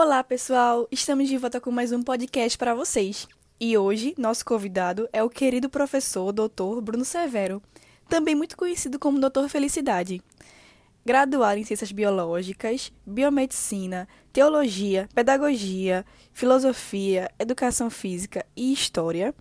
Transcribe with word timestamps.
Olá, 0.00 0.22
pessoal! 0.22 0.86
Estamos 0.92 1.28
de 1.28 1.36
volta 1.36 1.60
com 1.60 1.72
mais 1.72 1.90
um 1.90 2.04
podcast 2.04 2.56
para 2.56 2.72
vocês. 2.72 3.26
E 3.58 3.76
hoje, 3.76 4.14
nosso 4.16 4.44
convidado 4.44 5.08
é 5.12 5.24
o 5.24 5.28
querido 5.28 5.68
professor 5.68 6.30
Dr. 6.30 6.80
Bruno 6.80 7.04
Severo, 7.04 7.60
também 8.08 8.32
muito 8.32 8.56
conhecido 8.56 8.96
como 8.96 9.18
Dr. 9.18 9.48
Felicidade. 9.48 10.22
Graduado 11.04 11.58
em 11.58 11.64
Ciências 11.64 11.90
Biológicas, 11.90 12.92
Biomedicina, 13.04 14.06
Teologia, 14.32 15.08
Pedagogia, 15.12 16.06
Filosofia, 16.32 17.28
Educação 17.36 17.90
Física 17.90 18.46
e 18.56 18.72
História, 18.72 19.34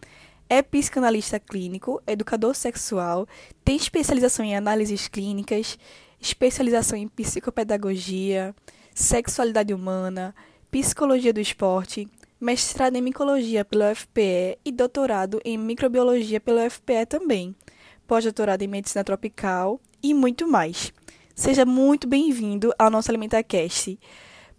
é 0.49 0.63
psicanalista 0.63 1.39
clínico, 1.39 2.01
educador 2.07 2.55
sexual, 2.55 3.27
tem 3.63 3.75
especialização 3.75 4.43
em 4.43 4.55
análises 4.55 5.07
clínicas, 5.07 5.77
especialização 6.19 6.97
em 6.97 7.07
psicopedagogia, 7.07 8.55
sexualidade 8.97 9.75
humana, 9.75 10.33
psicologia 10.71 11.31
do 11.31 11.39
esporte, 11.39 12.07
mestrado 12.41 12.95
em 12.95 13.01
micologia 13.01 13.63
pela 13.63 13.91
UFPE 13.91 14.57
e 14.65 14.71
doutorado 14.71 15.39
em 15.45 15.55
microbiologia 15.55 16.39
pela 16.39 16.65
UFPE 16.65 17.05
também, 17.07 17.55
pós-doutorado 18.07 18.63
em 18.63 18.67
medicina 18.67 19.03
tropical 19.03 19.79
e 20.01 20.15
muito 20.15 20.47
mais. 20.47 20.91
Seja 21.35 21.63
muito 21.63 22.07
bem-vindo 22.07 22.73
ao 22.79 22.89
nosso 22.89 23.11
AlimentaCast, 23.11 23.99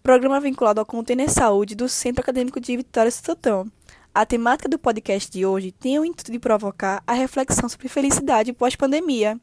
programa 0.05 0.39
vinculado 0.39 0.79
ao 0.79 0.87
Container 0.87 1.29
Saúde 1.29 1.75
do 1.75 1.89
Centro 1.89 2.23
Acadêmico 2.23 2.61
de 2.61 2.77
Vitória 2.77 3.11
Sutotão. 3.11 3.67
A 4.15 4.25
temática 4.25 4.69
do 4.69 4.79
podcast 4.79 5.33
de 5.33 5.45
hoje 5.45 5.73
tem 5.73 5.99
o 5.99 6.05
intuito 6.05 6.31
de 6.31 6.39
provocar 6.39 7.03
a 7.05 7.13
reflexão 7.13 7.69
sobre 7.69 7.89
felicidade 7.89 8.53
pós-pandemia. 8.53 9.37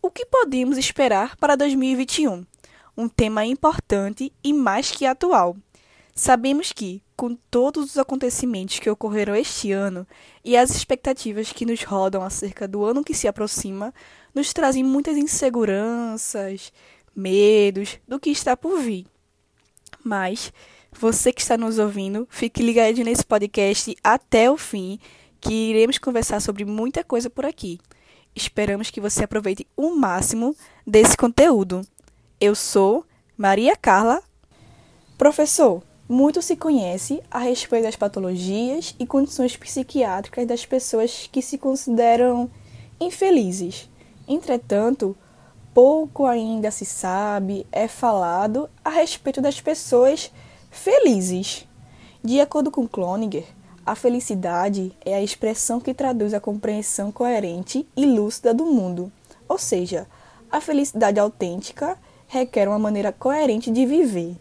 O 0.00 0.10
que 0.10 0.24
podemos 0.24 0.78
esperar 0.78 1.36
para 1.36 1.54
2021? 1.54 2.46
Um 2.98 3.08
tema 3.08 3.46
importante 3.46 4.32
e 4.42 4.52
mais 4.52 4.90
que 4.90 5.06
atual. 5.06 5.56
Sabemos 6.16 6.72
que, 6.72 7.00
com 7.16 7.36
todos 7.48 7.90
os 7.90 7.96
acontecimentos 7.96 8.80
que 8.80 8.90
ocorreram 8.90 9.36
este 9.36 9.70
ano 9.70 10.04
e 10.44 10.56
as 10.56 10.70
expectativas 10.70 11.52
que 11.52 11.64
nos 11.64 11.84
rodam 11.84 12.24
acerca 12.24 12.66
do 12.66 12.84
ano 12.84 13.04
que 13.04 13.14
se 13.14 13.28
aproxima, 13.28 13.94
nos 14.34 14.52
trazem 14.52 14.82
muitas 14.82 15.16
inseguranças, 15.16 16.72
medos 17.14 18.00
do 18.08 18.18
que 18.18 18.30
está 18.30 18.56
por 18.56 18.80
vir. 18.80 19.06
Mas 20.02 20.52
você 20.90 21.32
que 21.32 21.40
está 21.40 21.56
nos 21.56 21.78
ouvindo, 21.78 22.26
fique 22.28 22.64
ligado 22.64 23.04
nesse 23.04 23.24
podcast 23.24 23.96
até 24.02 24.50
o 24.50 24.56
fim, 24.56 24.98
que 25.40 25.70
iremos 25.70 25.98
conversar 25.98 26.40
sobre 26.40 26.64
muita 26.64 27.04
coisa 27.04 27.30
por 27.30 27.46
aqui. 27.46 27.78
Esperamos 28.34 28.90
que 28.90 29.00
você 29.00 29.22
aproveite 29.22 29.64
o 29.76 29.94
máximo 29.94 30.52
desse 30.84 31.16
conteúdo. 31.16 31.86
Eu 32.40 32.54
sou 32.54 33.04
Maria 33.36 33.74
Carla. 33.74 34.22
Professor, 35.18 35.82
muito 36.08 36.40
se 36.40 36.54
conhece 36.54 37.20
a 37.28 37.40
respeito 37.40 37.82
das 37.82 37.96
patologias 37.96 38.94
e 38.96 39.04
condições 39.04 39.56
psiquiátricas 39.56 40.46
das 40.46 40.64
pessoas 40.64 41.28
que 41.32 41.42
se 41.42 41.58
consideram 41.58 42.48
infelizes. 43.00 43.90
Entretanto, 44.28 45.16
pouco 45.74 46.26
ainda 46.26 46.70
se 46.70 46.84
sabe, 46.84 47.66
é 47.72 47.88
falado 47.88 48.70
a 48.84 48.90
respeito 48.90 49.40
das 49.40 49.60
pessoas 49.60 50.30
felizes. 50.70 51.66
De 52.22 52.40
acordo 52.40 52.70
com 52.70 52.86
Cloninger, 52.86 53.46
a 53.84 53.96
felicidade 53.96 54.96
é 55.04 55.12
a 55.16 55.22
expressão 55.22 55.80
que 55.80 55.92
traduz 55.92 56.32
a 56.32 56.38
compreensão 56.38 57.10
coerente 57.10 57.84
e 57.96 58.06
lúcida 58.06 58.54
do 58.54 58.64
mundo. 58.64 59.10
Ou 59.48 59.58
seja, 59.58 60.06
a 60.48 60.60
felicidade 60.60 61.18
autêntica 61.18 61.98
requer 62.28 62.68
uma 62.68 62.78
maneira 62.78 63.10
coerente 63.10 63.70
de 63.70 63.84
viver. 63.84 64.36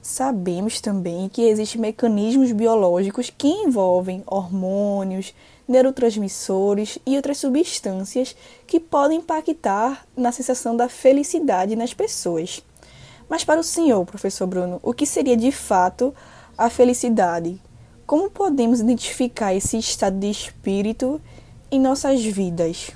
Sabemos 0.00 0.80
também 0.80 1.28
que 1.28 1.42
existem 1.42 1.80
mecanismos 1.80 2.52
biológicos 2.52 3.28
que 3.28 3.48
envolvem 3.48 4.22
hormônios, 4.24 5.34
neurotransmissores 5.66 6.96
e 7.04 7.16
outras 7.16 7.38
substâncias 7.38 8.36
que 8.68 8.78
podem 8.78 9.18
impactar 9.18 10.06
na 10.16 10.30
sensação 10.30 10.76
da 10.76 10.88
felicidade 10.88 11.74
nas 11.74 11.92
pessoas. 11.92 12.62
Mas 13.28 13.42
para 13.42 13.60
o 13.60 13.64
senhor, 13.64 14.06
professor 14.06 14.46
Bruno, 14.46 14.78
o 14.80 14.94
que 14.94 15.04
seria 15.04 15.36
de 15.36 15.50
fato 15.50 16.14
a 16.56 16.70
felicidade? 16.70 17.60
Como 18.06 18.30
podemos 18.30 18.78
identificar 18.78 19.52
esse 19.52 19.76
estado 19.76 20.16
de 20.20 20.30
espírito 20.30 21.20
em 21.68 21.80
nossas 21.80 22.24
vidas? 22.24 22.92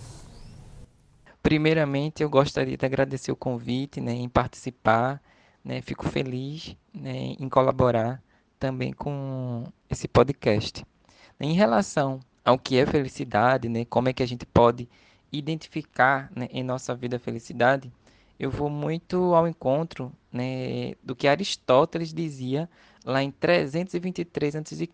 Primeiramente, 1.42 2.22
eu 2.22 2.28
gostaria 2.28 2.76
de 2.76 2.84
agradecer 2.84 3.32
o 3.32 3.36
convite, 3.36 4.00
né, 4.00 4.12
em 4.12 4.28
participar, 4.28 5.22
né, 5.64 5.80
fico 5.80 6.08
feliz, 6.08 6.76
né, 6.92 7.34
em 7.38 7.48
colaborar 7.48 8.22
também 8.58 8.92
com 8.92 9.64
esse 9.88 10.06
podcast. 10.06 10.84
Em 11.40 11.54
relação 11.54 12.20
ao 12.44 12.58
que 12.58 12.76
é 12.76 12.84
felicidade, 12.84 13.68
né, 13.68 13.84
como 13.86 14.08
é 14.08 14.12
que 14.12 14.22
a 14.22 14.26
gente 14.26 14.44
pode 14.44 14.88
identificar 15.32 16.30
né, 16.34 16.48
em 16.52 16.62
nossa 16.62 16.94
vida 16.94 17.16
a 17.16 17.20
felicidade, 17.20 17.90
eu 18.38 18.50
vou 18.50 18.70
muito 18.70 19.34
ao 19.34 19.46
encontro 19.46 20.12
né, 20.32 20.94
do 21.02 21.14
que 21.14 21.28
Aristóteles 21.28 22.12
dizia 22.12 22.68
lá 23.04 23.22
em 23.22 23.30
323 23.30 24.56
a.C. 24.56 24.88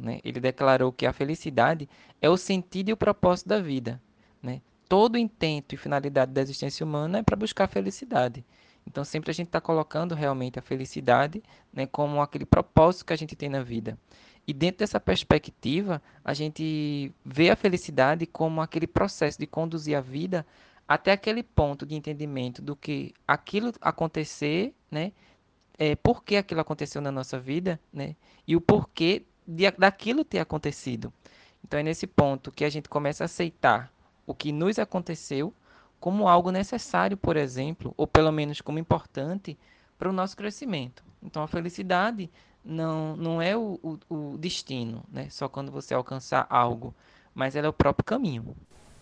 Né? 0.00 0.20
Ele 0.24 0.40
declarou 0.40 0.92
que 0.92 1.06
a 1.06 1.12
felicidade 1.12 1.88
é 2.20 2.28
o 2.28 2.36
sentido 2.36 2.88
e 2.88 2.92
o 2.92 2.96
propósito 2.96 3.48
da 3.48 3.60
vida. 3.60 4.00
Né? 4.42 4.60
Todo 4.88 5.16
o 5.16 5.18
intento 5.18 5.74
e 5.74 5.76
finalidade 5.76 6.32
da 6.32 6.40
existência 6.40 6.84
humana 6.84 7.18
é 7.18 7.22
para 7.22 7.36
buscar 7.36 7.64
a 7.64 7.68
felicidade. 7.68 8.44
Então, 8.86 9.04
sempre 9.04 9.30
a 9.30 9.34
gente 9.34 9.48
está 9.48 9.60
colocando 9.60 10.14
realmente 10.14 10.58
a 10.58 10.62
felicidade 10.62 11.42
né, 11.70 11.86
como 11.86 12.22
aquele 12.22 12.46
propósito 12.46 13.04
que 13.04 13.12
a 13.12 13.16
gente 13.16 13.36
tem 13.36 13.50
na 13.50 13.62
vida. 13.62 13.98
E 14.46 14.52
dentro 14.54 14.78
dessa 14.78 14.98
perspectiva, 14.98 16.00
a 16.24 16.32
gente 16.32 17.12
vê 17.22 17.50
a 17.50 17.56
felicidade 17.56 18.24
como 18.24 18.62
aquele 18.62 18.86
processo 18.86 19.38
de 19.38 19.46
conduzir 19.46 19.94
a 19.94 20.00
vida 20.00 20.46
até 20.88 21.12
aquele 21.12 21.42
ponto 21.42 21.84
de 21.84 21.94
entendimento 21.94 22.62
do 22.62 22.74
que 22.74 23.12
aquilo 23.26 23.74
acontecer, 23.78 24.74
né? 24.90 25.12
É, 25.78 25.94
por 25.94 26.24
que 26.24 26.36
aquilo 26.36 26.62
aconteceu 26.62 27.02
na 27.02 27.12
nossa 27.12 27.38
vida, 27.38 27.78
né? 27.92 28.16
E 28.46 28.56
o 28.56 28.60
porquê 28.60 29.26
de, 29.46 29.70
daquilo 29.72 30.24
ter 30.24 30.38
acontecido. 30.38 31.12
Então 31.62 31.78
é 31.78 31.82
nesse 31.82 32.06
ponto 32.06 32.50
que 32.50 32.64
a 32.64 32.70
gente 32.70 32.88
começa 32.88 33.24
a 33.24 33.26
aceitar 33.26 33.92
o 34.28 34.34
que 34.34 34.52
nos 34.52 34.78
aconteceu 34.78 35.52
como 35.98 36.28
algo 36.28 36.52
necessário, 36.52 37.16
por 37.16 37.36
exemplo, 37.36 37.94
ou 37.96 38.06
pelo 38.06 38.30
menos 38.30 38.60
como 38.60 38.78
importante 38.78 39.58
para 39.98 40.10
o 40.10 40.12
nosso 40.12 40.36
crescimento. 40.36 41.02
Então 41.22 41.42
a 41.42 41.48
felicidade 41.48 42.30
não, 42.62 43.16
não 43.16 43.42
é 43.42 43.56
o, 43.56 43.80
o, 43.82 44.14
o 44.14 44.38
destino, 44.38 45.02
né? 45.10 45.28
Só 45.30 45.48
quando 45.48 45.72
você 45.72 45.94
alcançar 45.94 46.46
algo, 46.50 46.94
mas 47.34 47.56
ela 47.56 47.66
é 47.66 47.70
o 47.70 47.72
próprio 47.72 48.04
caminho. 48.04 48.54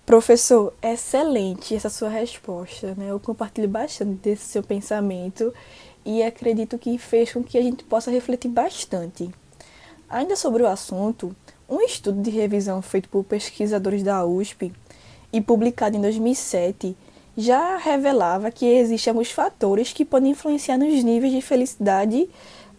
Professor, 0.06 0.72
excelente 0.80 1.74
essa 1.74 1.90
sua 1.90 2.08
resposta, 2.08 2.94
né? 2.94 3.10
Eu 3.10 3.18
compartilho 3.18 3.68
bastante 3.68 4.20
desse 4.22 4.44
seu 4.44 4.62
pensamento 4.62 5.52
e 6.04 6.22
acredito 6.22 6.78
que 6.78 6.96
fez 6.98 7.32
com 7.32 7.42
que 7.42 7.58
a 7.58 7.62
gente 7.62 7.82
possa 7.82 8.12
refletir 8.12 8.48
bastante. 8.48 9.28
Ainda 10.08 10.36
sobre 10.36 10.62
o 10.62 10.68
assunto, 10.68 11.34
um 11.68 11.80
estudo 11.80 12.22
de 12.22 12.30
revisão 12.30 12.80
feito 12.80 13.08
por 13.08 13.24
pesquisadores 13.24 14.04
da 14.04 14.24
USP 14.24 14.72
e 15.36 15.40
publicado 15.42 15.96
em 15.96 16.00
2007 16.00 16.96
já 17.36 17.76
revelava 17.76 18.50
que 18.50 18.64
existem 18.64 19.10
alguns 19.10 19.30
fatores 19.30 19.92
que 19.92 20.02
podem 20.02 20.30
influenciar 20.30 20.78
nos 20.78 21.04
níveis 21.04 21.30
de 21.30 21.42
felicidade 21.42 22.26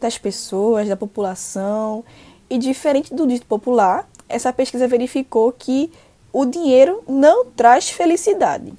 das 0.01 0.17
pessoas, 0.17 0.89
da 0.89 0.97
população. 0.97 2.03
E 2.49 2.57
diferente 2.57 3.13
do 3.13 3.27
dito 3.27 3.45
popular, 3.45 4.09
essa 4.27 4.51
pesquisa 4.51 4.87
verificou 4.87 5.51
que 5.51 5.91
o 6.33 6.45
dinheiro 6.45 7.03
não 7.07 7.45
traz 7.45 7.89
felicidade. 7.89 8.73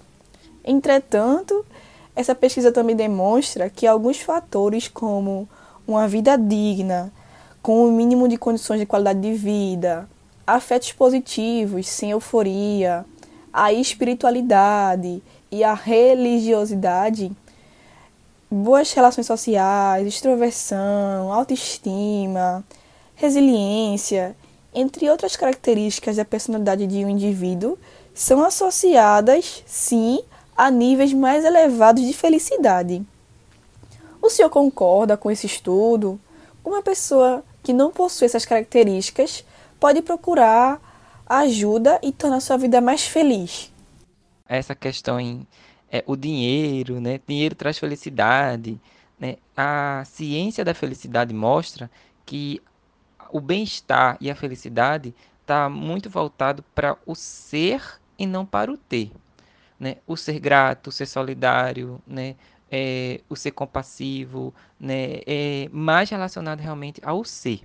Entretanto, 0.64 1.64
essa 2.16 2.34
pesquisa 2.34 2.72
também 2.72 2.96
demonstra 2.96 3.70
que 3.70 3.86
alguns 3.86 4.20
fatores, 4.20 4.88
como 4.88 5.48
uma 5.86 6.08
vida 6.08 6.36
digna, 6.36 7.12
com 7.62 7.84
o 7.84 7.88
um 7.88 7.92
mínimo 7.92 8.26
de 8.26 8.36
condições 8.36 8.80
de 8.80 8.86
qualidade 8.86 9.20
de 9.20 9.34
vida, 9.34 10.08
afetos 10.44 10.92
positivos, 10.92 11.86
sem 11.86 12.10
euforia, 12.10 13.06
a 13.52 13.72
espiritualidade 13.72 15.22
e 15.50 15.64
a 15.64 15.74
religiosidade, 15.74 17.32
boas 18.50 18.92
relações 18.92 19.26
sociais, 19.26 20.06
extroversão, 20.06 21.32
autoestima, 21.32 22.64
resiliência, 23.14 24.36
entre 24.74 25.10
outras 25.10 25.36
características 25.36 26.16
da 26.16 26.24
personalidade 26.24 26.86
de 26.86 27.04
um 27.04 27.08
indivíduo, 27.08 27.78
são 28.14 28.42
associadas, 28.44 29.62
sim, 29.66 30.20
a 30.56 30.70
níveis 30.70 31.12
mais 31.12 31.44
elevados 31.44 32.04
de 32.04 32.12
felicidade. 32.12 33.02
O 34.20 34.28
senhor 34.28 34.50
concorda 34.50 35.16
com 35.16 35.30
esse 35.30 35.46
estudo? 35.46 36.20
Uma 36.64 36.82
pessoa 36.82 37.44
que 37.62 37.72
não 37.72 37.90
possui 37.90 38.26
essas 38.26 38.44
características 38.44 39.44
pode 39.78 40.02
procurar 40.02 40.80
ajuda 41.28 42.00
e 42.02 42.12
tornar 42.12 42.40
sua 42.40 42.56
vida 42.56 42.80
mais 42.80 43.04
feliz. 43.04 43.72
Essa 44.48 44.74
questão 44.74 45.20
em 45.20 45.46
é, 45.90 46.02
o 46.06 46.16
dinheiro, 46.16 47.00
né? 47.00 47.20
Dinheiro 47.26 47.54
traz 47.54 47.78
felicidade, 47.78 48.80
né? 49.18 49.36
A 49.56 50.02
ciência 50.06 50.64
da 50.64 50.74
felicidade 50.74 51.34
mostra 51.34 51.90
que 52.24 52.62
o 53.30 53.40
bem-estar 53.40 54.16
e 54.20 54.30
a 54.30 54.34
felicidade 54.34 55.14
está 55.40 55.68
muito 55.68 56.08
voltado 56.10 56.62
para 56.74 56.96
o 57.06 57.14
ser 57.14 57.82
e 58.18 58.26
não 58.26 58.44
para 58.44 58.70
o 58.72 58.76
ter, 58.76 59.10
né? 59.78 59.96
O 60.06 60.16
ser 60.16 60.38
grato, 60.38 60.88
o 60.88 60.92
ser 60.92 61.06
solidário, 61.06 62.00
né? 62.06 62.36
É, 62.70 63.22
o 63.30 63.36
ser 63.36 63.52
compassivo, 63.52 64.54
né? 64.78 65.20
É 65.26 65.68
mais 65.72 66.10
relacionado 66.10 66.60
realmente 66.60 67.00
ao 67.04 67.24
ser. 67.24 67.62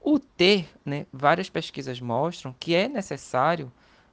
O 0.00 0.18
ter, 0.18 0.68
né? 0.84 1.06
Várias 1.12 1.50
pesquisas 1.50 2.00
mostram 2.00 2.54
que 2.58 2.74
é 2.74 2.88
necessário 2.88 3.70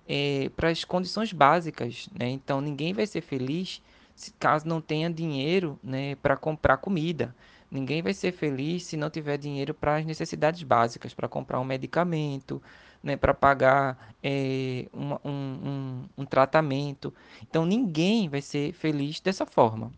é, 0.07 0.49
para 0.55 0.69
as 0.69 0.83
condições 0.83 1.31
básicas, 1.31 2.09
né? 2.17 2.29
Então 2.29 2.61
ninguém 2.61 2.93
vai 2.93 3.07
ser 3.07 3.21
feliz 3.21 3.81
se 4.15 4.31
caso 4.39 4.67
não 4.67 4.79
tenha 4.79 5.09
dinheiro, 5.09 5.77
né, 5.83 6.15
para 6.15 6.37
comprar 6.37 6.77
comida. 6.77 7.35
Ninguém 7.69 8.01
vai 8.01 8.13
ser 8.13 8.31
feliz 8.31 8.83
se 8.83 8.95
não 8.95 9.09
tiver 9.09 9.37
dinheiro 9.37 9.73
para 9.73 9.97
as 9.97 10.05
necessidades 10.05 10.63
básicas, 10.63 11.13
para 11.13 11.27
comprar 11.27 11.59
um 11.59 11.65
medicamento, 11.65 12.61
né, 13.03 13.17
para 13.17 13.33
pagar 13.33 14.13
é, 14.23 14.87
um, 14.93 15.29
um, 15.29 16.03
um, 16.17 16.25
tratamento. 16.25 17.13
Então 17.41 17.65
ninguém 17.65 18.29
vai 18.29 18.41
ser 18.41 18.71
feliz 18.73 19.19
dessa 19.19 19.45
forma. 19.45 19.91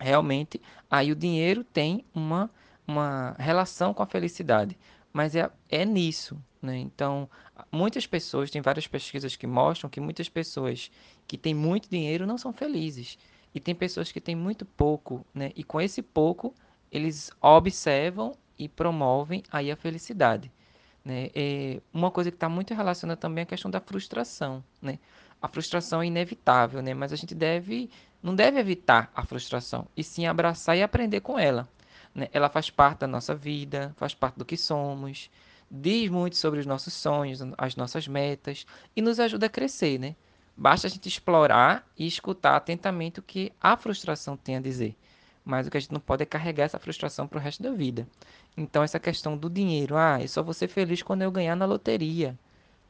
Realmente, 0.00 0.60
aí 0.90 1.12
o 1.12 1.16
dinheiro 1.16 1.62
tem 1.64 2.04
uma, 2.14 2.48
uma 2.88 3.36
relação 3.38 3.92
com 3.92 4.02
a 4.02 4.06
felicidade, 4.06 4.76
mas 5.12 5.36
é, 5.36 5.50
é 5.68 5.84
nisso. 5.84 6.36
Né? 6.60 6.78
Então, 6.78 7.28
muitas 7.70 8.06
pessoas, 8.06 8.50
tem 8.50 8.62
várias 8.62 8.86
pesquisas 8.86 9.36
que 9.36 9.46
mostram 9.46 9.90
que 9.90 10.00
muitas 10.00 10.28
pessoas 10.28 10.90
que 11.26 11.36
têm 11.36 11.54
muito 11.54 11.88
dinheiro 11.90 12.26
não 12.26 12.38
são 12.38 12.52
felizes. 12.52 13.18
E 13.54 13.60
tem 13.60 13.74
pessoas 13.74 14.10
que 14.10 14.20
têm 14.20 14.34
muito 14.34 14.64
pouco, 14.64 15.24
né? 15.34 15.52
E 15.56 15.64
com 15.64 15.80
esse 15.80 16.02
pouco, 16.02 16.54
eles 16.92 17.30
observam 17.40 18.34
e 18.58 18.68
promovem 18.68 19.42
aí 19.50 19.70
a 19.70 19.76
felicidade. 19.76 20.52
Né? 21.04 21.30
É 21.34 21.80
uma 21.92 22.10
coisa 22.10 22.30
que 22.30 22.36
está 22.36 22.48
muito 22.48 22.74
relacionada 22.74 23.18
também 23.18 23.42
é 23.42 23.44
a 23.44 23.46
questão 23.46 23.70
da 23.70 23.80
frustração. 23.80 24.62
Né? 24.82 24.98
A 25.40 25.48
frustração 25.48 26.02
é 26.02 26.06
inevitável, 26.06 26.82
né? 26.82 26.92
mas 26.92 27.12
a 27.12 27.16
gente 27.16 27.34
deve, 27.34 27.88
não 28.22 28.34
deve 28.34 28.58
evitar 28.58 29.10
a 29.14 29.24
frustração, 29.24 29.86
e 29.96 30.02
sim 30.04 30.26
abraçar 30.26 30.76
e 30.76 30.82
aprender 30.82 31.20
com 31.20 31.38
ela. 31.38 31.68
Né? 32.18 32.28
Ela 32.32 32.48
faz 32.48 32.70
parte 32.70 33.00
da 33.00 33.06
nossa 33.06 33.34
vida, 33.34 33.94
faz 33.96 34.14
parte 34.14 34.36
do 34.36 34.44
que 34.44 34.56
somos, 34.56 35.30
diz 35.70 36.10
muito 36.10 36.36
sobre 36.36 36.60
os 36.60 36.66
nossos 36.66 36.92
sonhos, 36.92 37.40
as 37.56 37.76
nossas 37.76 38.06
metas 38.08 38.66
e 38.94 39.02
nos 39.02 39.20
ajuda 39.20 39.46
a 39.46 39.50
crescer. 39.50 39.98
Né? 39.98 40.16
Basta 40.56 40.86
a 40.86 40.90
gente 40.90 41.08
explorar 41.08 41.86
e 41.96 42.06
escutar 42.06 42.56
atentamente 42.56 43.20
o 43.20 43.22
que 43.22 43.52
a 43.60 43.76
frustração 43.76 44.36
tem 44.36 44.56
a 44.56 44.60
dizer 44.60 44.96
mas 45.48 45.66
o 45.66 45.70
que 45.70 45.78
a 45.78 45.80
gente 45.80 45.92
não 45.94 46.00
pode 46.00 46.22
é 46.22 46.26
carregar 46.26 46.64
essa 46.64 46.78
frustração 46.78 47.26
para 47.26 47.38
o 47.38 47.40
resto 47.40 47.62
da 47.62 47.70
vida. 47.70 48.06
Então, 48.54 48.82
essa 48.82 49.00
questão 49.00 49.34
do 49.34 49.48
dinheiro, 49.48 49.96
ah, 49.96 50.20
eu 50.20 50.28
só 50.28 50.42
vou 50.42 50.52
ser 50.52 50.68
feliz 50.68 51.02
quando 51.02 51.22
eu 51.22 51.30
ganhar 51.30 51.56
na 51.56 51.64
loteria. 51.64 52.38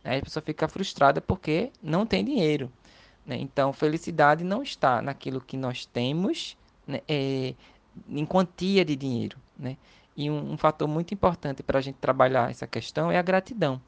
Aí 0.02 0.18
a 0.18 0.22
pessoa 0.22 0.42
fica 0.42 0.66
frustrada 0.66 1.20
porque 1.20 1.70
não 1.80 2.04
tem 2.04 2.24
dinheiro. 2.24 2.68
Né? 3.24 3.36
Então, 3.36 3.72
felicidade 3.72 4.42
não 4.42 4.60
está 4.60 5.00
naquilo 5.00 5.40
que 5.40 5.56
nós 5.56 5.86
temos, 5.86 6.56
né? 6.84 7.00
é, 7.06 7.54
em 8.08 8.24
quantia 8.24 8.84
de 8.84 8.94
dinheiro. 8.94 9.38
Né? 9.58 9.76
E 10.16 10.30
um, 10.30 10.52
um 10.52 10.58
fator 10.58 10.88
muito 10.88 11.14
importante 11.14 11.62
para 11.62 11.78
a 11.78 11.82
gente 11.82 11.96
trabalhar 11.96 12.50
essa 12.50 12.66
questão 12.66 13.10
é 13.10 13.18
a 13.18 13.22
gratidão. 13.22 13.80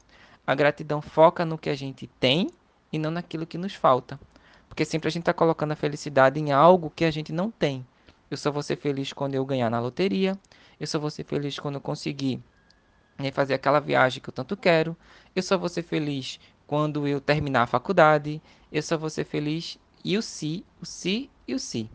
A 0.45 0.55
gratidão 0.55 1.01
foca 1.01 1.45
no 1.45 1.57
que 1.57 1.69
a 1.69 1.75
gente 1.75 2.07
tem 2.19 2.49
e 2.91 2.97
não 2.97 3.11
naquilo 3.11 3.45
que 3.45 3.57
nos 3.57 3.75
falta. 3.75 4.19
Porque 4.67 4.85
sempre 4.85 5.07
a 5.07 5.11
gente 5.11 5.23
está 5.23 5.33
colocando 5.33 5.73
a 5.73 5.75
felicidade 5.75 6.39
em 6.39 6.51
algo 6.51 6.89
que 6.89 7.05
a 7.05 7.11
gente 7.11 7.33
não 7.33 7.51
tem. 7.51 7.85
Eu 8.29 8.37
só 8.37 8.49
vou 8.49 8.63
ser 8.63 8.77
feliz 8.77 9.11
quando 9.11 9.35
eu 9.35 9.45
ganhar 9.45 9.69
na 9.69 9.79
loteria. 9.79 10.39
Eu 10.79 10.87
só 10.87 10.97
vou 10.97 11.09
ser 11.09 11.25
feliz 11.25 11.59
quando 11.59 11.75
eu 11.75 11.81
conseguir 11.81 12.41
né, 13.19 13.29
fazer 13.31 13.53
aquela 13.53 13.79
viagem 13.79 14.21
que 14.21 14.29
eu 14.29 14.33
tanto 14.33 14.55
quero. 14.55 14.95
Eu 15.35 15.43
só 15.43 15.57
vou 15.57 15.67
ser 15.67 15.83
feliz 15.83 16.39
quando 16.65 17.05
eu 17.05 17.19
terminar 17.19 17.63
a 17.63 17.67
faculdade. 17.67 18.41
Eu 18.71 18.81
só 18.81 18.97
vou 18.97 19.09
ser 19.09 19.25
feliz. 19.25 19.77
E 20.03 20.17
o 20.17 20.21
si, 20.21 20.65
o 20.81 20.85
si 20.85 21.29
e 21.45 21.53
o 21.53 21.59
si. 21.59 21.89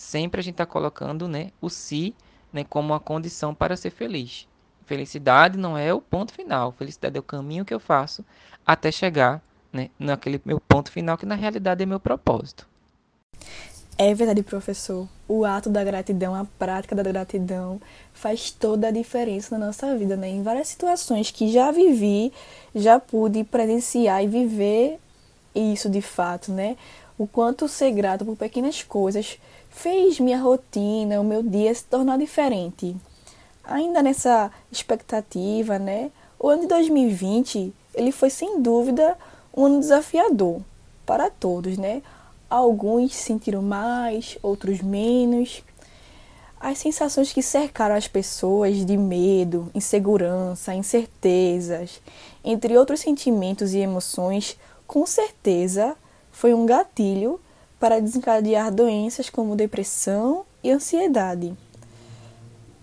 Sempre 0.00 0.40
a 0.40 0.42
gente 0.42 0.54
está 0.54 0.64
colocando 0.64 1.28
né, 1.28 1.50
o 1.60 1.68
si 1.68 2.16
né, 2.50 2.64
como 2.64 2.88
uma 2.88 2.98
condição 2.98 3.54
para 3.54 3.76
ser 3.76 3.90
feliz. 3.90 4.48
Felicidade 4.86 5.58
não 5.58 5.76
é 5.76 5.92
o 5.92 6.00
ponto 6.00 6.32
final. 6.32 6.72
Felicidade 6.72 7.18
é 7.18 7.20
o 7.20 7.22
caminho 7.22 7.66
que 7.66 7.74
eu 7.74 7.78
faço 7.78 8.24
até 8.64 8.90
chegar 8.90 9.42
né, 9.70 9.90
naquele 9.98 10.40
meu 10.42 10.58
ponto 10.58 10.90
final, 10.90 11.18
que 11.18 11.26
na 11.26 11.34
realidade 11.34 11.82
é 11.82 11.86
meu 11.86 12.00
propósito. 12.00 12.66
É 13.98 14.14
verdade, 14.14 14.42
professor. 14.42 15.06
O 15.28 15.44
ato 15.44 15.68
da 15.68 15.84
gratidão, 15.84 16.34
a 16.34 16.46
prática 16.58 16.96
da 16.96 17.02
gratidão 17.02 17.78
faz 18.14 18.50
toda 18.50 18.88
a 18.88 18.90
diferença 18.90 19.58
na 19.58 19.66
nossa 19.66 19.94
vida, 19.98 20.16
né? 20.16 20.30
Em 20.30 20.42
várias 20.42 20.68
situações 20.68 21.30
que 21.30 21.52
já 21.52 21.70
vivi, 21.70 22.32
já 22.74 22.98
pude 22.98 23.44
presenciar 23.44 24.24
e 24.24 24.26
viver 24.26 24.98
isso 25.54 25.90
de 25.90 26.00
fato, 26.00 26.50
né? 26.50 26.78
O 27.18 27.26
quanto 27.26 27.68
ser 27.68 27.90
grato 27.90 28.24
por 28.24 28.34
pequenas 28.34 28.82
coisas 28.82 29.38
fez 29.70 30.20
minha 30.20 30.38
rotina, 30.38 31.20
o 31.20 31.24
meu 31.24 31.42
dia 31.42 31.74
se 31.74 31.84
tornar 31.84 32.18
diferente. 32.18 32.94
Ainda 33.64 34.02
nessa 34.02 34.50
expectativa, 34.70 35.78
né? 35.78 36.10
O 36.38 36.48
ano 36.48 36.62
de 36.62 36.68
2020, 36.68 37.72
ele 37.94 38.12
foi 38.12 38.28
sem 38.28 38.60
dúvida 38.60 39.16
um 39.56 39.64
ano 39.64 39.80
desafiador 39.80 40.60
para 41.06 41.30
todos, 41.30 41.78
né? 41.78 42.02
Alguns 42.48 43.14
sentiram 43.14 43.62
mais, 43.62 44.36
outros 44.42 44.80
menos. 44.80 45.62
As 46.58 46.78
sensações 46.78 47.32
que 47.32 47.42
cercaram 47.42 47.94
as 47.94 48.08
pessoas 48.08 48.84
de 48.84 48.96
medo, 48.96 49.70
insegurança, 49.74 50.74
incertezas, 50.74 52.02
entre 52.44 52.76
outros 52.76 53.00
sentimentos 53.00 53.72
e 53.72 53.78
emoções, 53.78 54.58
com 54.86 55.06
certeza 55.06 55.96
foi 56.32 56.52
um 56.52 56.66
gatilho 56.66 57.40
para 57.80 57.98
desencadear 57.98 58.70
doenças 58.70 59.30
como 59.30 59.56
depressão 59.56 60.44
e 60.62 60.70
ansiedade. 60.70 61.56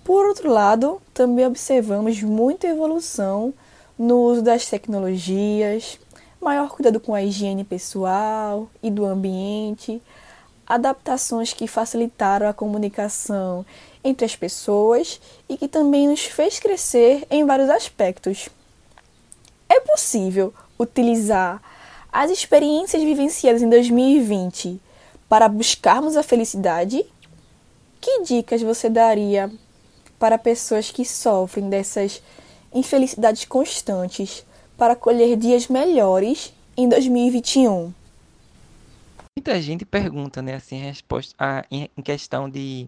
Por 0.04 0.26
outro 0.26 0.50
lado, 0.50 1.00
também 1.14 1.46
observamos 1.46 2.22
muita 2.24 2.66
evolução 2.66 3.54
no 3.98 4.20
uso 4.22 4.42
das 4.42 4.66
tecnologias, 4.68 6.00
maior 6.42 6.70
cuidado 6.70 7.00
com 7.00 7.14
a 7.14 7.22
higiene 7.22 7.64
pessoal 7.64 8.68
e 8.82 8.90
do 8.90 9.06
ambiente, 9.06 10.02
adaptações 10.66 11.54
que 11.54 11.68
facilitaram 11.68 12.48
a 12.48 12.54
comunicação 12.54 13.64
entre 14.04 14.26
as 14.26 14.36
pessoas 14.36 15.22
e 15.48 15.58
que 15.58 15.68
também 15.68 16.08
nos 16.08 16.26
fez 16.26 16.60
crescer 16.60 17.28
em 17.30 17.46
vários 17.46 17.70
aspectos. 17.70 18.50
É 19.70 19.80
possível 19.80 20.54
utilizar 20.80 21.62
as 22.12 22.32
experiências 22.32 23.04
vivenciadas 23.04 23.62
em 23.62 23.70
2020 23.70 24.87
para 25.30 25.48
buscarmos 25.50 26.16
a 26.16 26.24
felicidade? 26.24 27.06
Que 28.00 28.24
dicas 28.24 28.62
você 28.62 28.90
daria 28.90 29.52
para 30.20 30.38
pessoas 30.38 30.92
que 30.92 31.06
sofrem 31.06 31.70
dessas 31.70 32.22
infelicidades 32.74 33.46
constantes 33.46 34.46
para 34.78 34.96
colher 34.96 35.36
dias 35.36 35.68
melhores 35.68 36.54
em 36.76 36.88
2021? 36.88 37.94
Muita 39.38 39.62
gente 39.62 39.86
pergunta, 39.86 40.42
né, 40.42 40.56
assim, 40.56 40.78
resposta 40.78 41.36
a, 41.38 41.64
em, 41.70 41.90
questão 42.04 42.50
de 42.50 42.88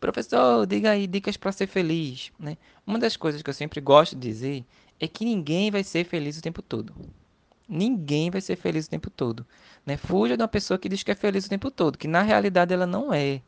professor, 0.00 0.66
diga 0.66 0.92
aí 0.92 1.06
dicas 1.06 1.36
para 1.36 1.50
ser 1.50 1.66
feliz, 1.66 2.30
né? 2.38 2.56
Uma 2.86 2.98
das 2.98 3.16
coisas 3.16 3.42
que 3.42 3.50
eu 3.50 3.54
sempre 3.54 3.80
gosto 3.80 4.14
de 4.14 4.28
dizer 4.28 4.64
é 5.00 5.08
que 5.08 5.24
ninguém 5.24 5.70
vai 5.70 5.82
ser 5.82 6.04
feliz 6.04 6.38
o 6.38 6.42
tempo 6.42 6.62
todo. 6.62 6.94
Ninguém 7.68 8.30
vai 8.30 8.40
ser 8.40 8.56
feliz 8.56 8.86
o 8.86 8.90
tempo 8.90 9.10
todo. 9.10 9.46
Né? 9.84 9.96
Fuja 9.96 10.36
de 10.36 10.42
uma 10.42 10.48
pessoa 10.48 10.78
que 10.78 10.88
diz 10.88 11.02
que 11.02 11.10
é 11.10 11.14
feliz 11.14 11.46
o 11.46 11.50
tempo 11.50 11.70
todo, 11.70 11.98
que 11.98 12.08
na 12.08 12.22
realidade 12.22 12.72
ela 12.72 12.86
não 12.86 13.12
é. 13.12 13.42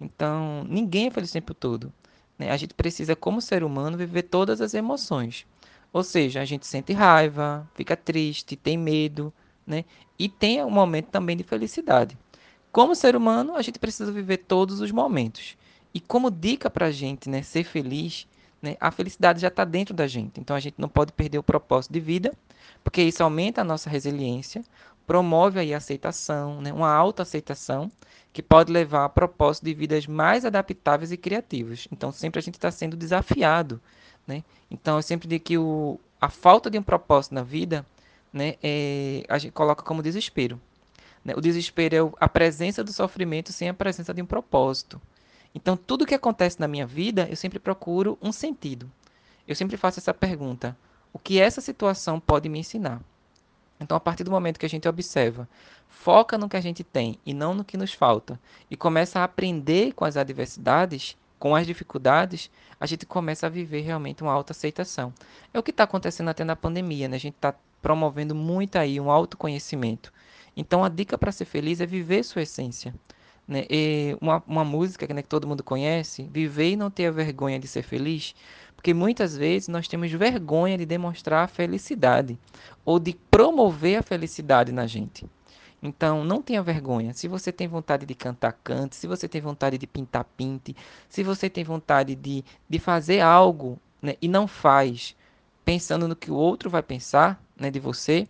Então, 0.00 0.64
ninguém 0.68 1.06
é 1.06 1.10
feliz 1.10 1.30
o 1.30 1.34
tempo 1.34 1.54
todo. 1.54 1.92
Né? 2.38 2.50
A 2.50 2.56
gente 2.56 2.74
precisa, 2.74 3.14
como 3.14 3.40
ser 3.40 3.62
humano, 3.62 3.96
viver 3.96 4.22
todas 4.22 4.60
as 4.60 4.74
emoções. 4.74 5.46
Ou 5.92 6.02
seja, 6.02 6.40
a 6.40 6.44
gente 6.44 6.66
sente 6.66 6.92
raiva, 6.92 7.68
fica 7.74 7.96
triste, 7.96 8.56
tem 8.56 8.76
medo, 8.76 9.32
né? 9.66 9.84
E 10.18 10.28
tem 10.28 10.62
um 10.64 10.70
momento 10.70 11.06
também 11.06 11.36
de 11.36 11.42
felicidade. 11.42 12.16
Como 12.70 12.94
ser 12.94 13.16
humano, 13.16 13.56
a 13.56 13.62
gente 13.62 13.78
precisa 13.78 14.12
viver 14.12 14.38
todos 14.38 14.80
os 14.80 14.92
momentos. 14.92 15.56
E 15.92 16.00
como 16.00 16.30
dica 16.30 16.70
para 16.70 16.86
a 16.86 16.90
gente 16.90 17.28
né, 17.28 17.42
ser 17.42 17.64
feliz, 17.64 18.26
né, 18.62 18.76
a 18.80 18.90
felicidade 18.92 19.40
já 19.40 19.48
está 19.48 19.64
dentro 19.64 19.92
da 19.92 20.06
gente. 20.06 20.38
Então 20.38 20.54
a 20.54 20.60
gente 20.60 20.76
não 20.78 20.88
pode 20.88 21.12
perder 21.12 21.38
o 21.38 21.42
propósito 21.42 21.92
de 21.92 22.00
vida, 22.00 22.32
porque 22.82 23.02
isso 23.02 23.22
aumenta 23.22 23.60
a 23.60 23.64
nossa 23.64 23.88
resiliência, 23.90 24.64
promove 25.06 25.58
aí 25.58 25.74
a 25.74 25.78
aceitação, 25.78 26.60
né, 26.60 26.72
uma 26.72 26.92
autoaceitação, 26.92 27.90
que 28.32 28.42
pode 28.42 28.72
levar 28.72 29.04
a 29.04 29.08
propósito 29.08 29.64
de 29.64 29.74
vidas 29.74 30.06
mais 30.06 30.44
adaptáveis 30.44 31.10
e 31.10 31.16
criativas. 31.16 31.88
Então 31.90 32.12
sempre 32.12 32.38
a 32.38 32.42
gente 32.42 32.54
está 32.54 32.70
sendo 32.70 32.96
desafiado. 32.96 33.80
Né? 34.26 34.44
Então 34.70 34.96
eu 34.96 35.02
sempre 35.02 35.26
digo 35.26 35.44
que 35.44 35.58
o, 35.58 35.98
a 36.20 36.28
falta 36.28 36.70
de 36.70 36.78
um 36.78 36.82
propósito 36.82 37.34
na 37.34 37.42
vida 37.42 37.84
né, 38.32 38.54
é, 38.62 39.24
a 39.28 39.38
gente 39.38 39.52
coloca 39.52 39.82
como 39.82 40.02
desespero. 40.02 40.60
Né? 41.24 41.34
O 41.36 41.40
desespero 41.40 41.94
é 41.96 42.24
a 42.24 42.28
presença 42.28 42.84
do 42.84 42.92
sofrimento 42.92 43.52
sem 43.52 43.68
a 43.68 43.74
presença 43.74 44.14
de 44.14 44.22
um 44.22 44.26
propósito. 44.26 45.00
Então, 45.54 45.76
tudo 45.76 46.06
que 46.06 46.14
acontece 46.14 46.60
na 46.60 46.68
minha 46.68 46.86
vida, 46.86 47.26
eu 47.28 47.36
sempre 47.36 47.58
procuro 47.58 48.16
um 48.22 48.30
sentido. 48.30 48.90
Eu 49.46 49.54
sempre 49.54 49.76
faço 49.76 49.98
essa 49.98 50.14
pergunta: 50.14 50.76
o 51.12 51.18
que 51.18 51.40
essa 51.40 51.60
situação 51.60 52.20
pode 52.20 52.48
me 52.48 52.58
ensinar? 52.58 53.00
Então, 53.80 53.96
a 53.96 54.00
partir 54.00 54.24
do 54.24 54.30
momento 54.30 54.58
que 54.58 54.66
a 54.66 54.68
gente 54.68 54.86
observa, 54.86 55.48
foca 55.88 56.36
no 56.36 56.48
que 56.48 56.56
a 56.56 56.60
gente 56.60 56.84
tem 56.84 57.18
e 57.24 57.32
não 57.32 57.54
no 57.54 57.64
que 57.64 57.76
nos 57.76 57.92
falta, 57.94 58.38
e 58.70 58.76
começa 58.76 59.20
a 59.20 59.24
aprender 59.24 59.92
com 59.94 60.04
as 60.04 60.16
adversidades, 60.16 61.16
com 61.38 61.56
as 61.56 61.66
dificuldades, 61.66 62.50
a 62.78 62.84
gente 62.84 63.06
começa 63.06 63.46
a 63.46 63.50
viver 63.50 63.80
realmente 63.80 64.22
uma 64.22 64.32
autoaceitação. 64.32 65.12
É 65.52 65.58
o 65.58 65.62
que 65.62 65.70
está 65.70 65.84
acontecendo 65.84 66.28
até 66.28 66.44
na 66.44 66.54
pandemia, 66.54 67.08
né? 67.08 67.16
A 67.16 67.20
gente 67.20 67.36
está 67.36 67.54
promovendo 67.80 68.34
muito 68.34 68.76
aí 68.76 69.00
um 69.00 69.10
autoconhecimento. 69.10 70.12
Então, 70.54 70.84
a 70.84 70.88
dica 70.90 71.16
para 71.16 71.32
ser 71.32 71.46
feliz 71.46 71.80
é 71.80 71.86
viver 71.86 72.22
sua 72.22 72.42
essência. 72.42 72.94
Né? 73.48 73.66
Uma, 74.20 74.42
uma 74.46 74.64
música 74.64 75.12
né, 75.12 75.22
que 75.22 75.28
todo 75.28 75.46
mundo 75.46 75.64
conhece, 75.64 76.28
viver 76.30 76.70
e 76.70 76.76
não 76.76 76.90
ter 76.90 77.10
vergonha 77.10 77.58
de 77.58 77.66
ser 77.66 77.82
feliz, 77.82 78.34
porque 78.80 78.94
muitas 78.94 79.36
vezes 79.36 79.68
nós 79.68 79.86
temos 79.86 80.10
vergonha 80.10 80.78
de 80.78 80.86
demonstrar 80.86 81.44
a 81.44 81.46
felicidade 81.46 82.38
ou 82.82 82.98
de 82.98 83.12
promover 83.30 83.98
a 83.98 84.02
felicidade 84.02 84.72
na 84.72 84.86
gente. 84.86 85.26
Então, 85.82 86.24
não 86.24 86.40
tenha 86.40 86.62
vergonha. 86.62 87.12
Se 87.12 87.28
você 87.28 87.52
tem 87.52 87.68
vontade 87.68 88.06
de 88.06 88.14
cantar, 88.14 88.54
cante. 88.64 88.96
Se 88.96 89.06
você 89.06 89.28
tem 89.28 89.38
vontade 89.38 89.76
de 89.76 89.86
pintar, 89.86 90.24
pinte. 90.34 90.74
Se 91.10 91.22
você 91.22 91.50
tem 91.50 91.62
vontade 91.62 92.14
de, 92.14 92.42
de 92.66 92.78
fazer 92.78 93.20
algo 93.20 93.78
né, 94.00 94.14
e 94.20 94.26
não 94.26 94.48
faz, 94.48 95.14
pensando 95.62 96.08
no 96.08 96.16
que 96.16 96.30
o 96.30 96.34
outro 96.34 96.70
vai 96.70 96.82
pensar 96.82 97.38
né, 97.58 97.70
de 97.70 97.78
você, 97.78 98.26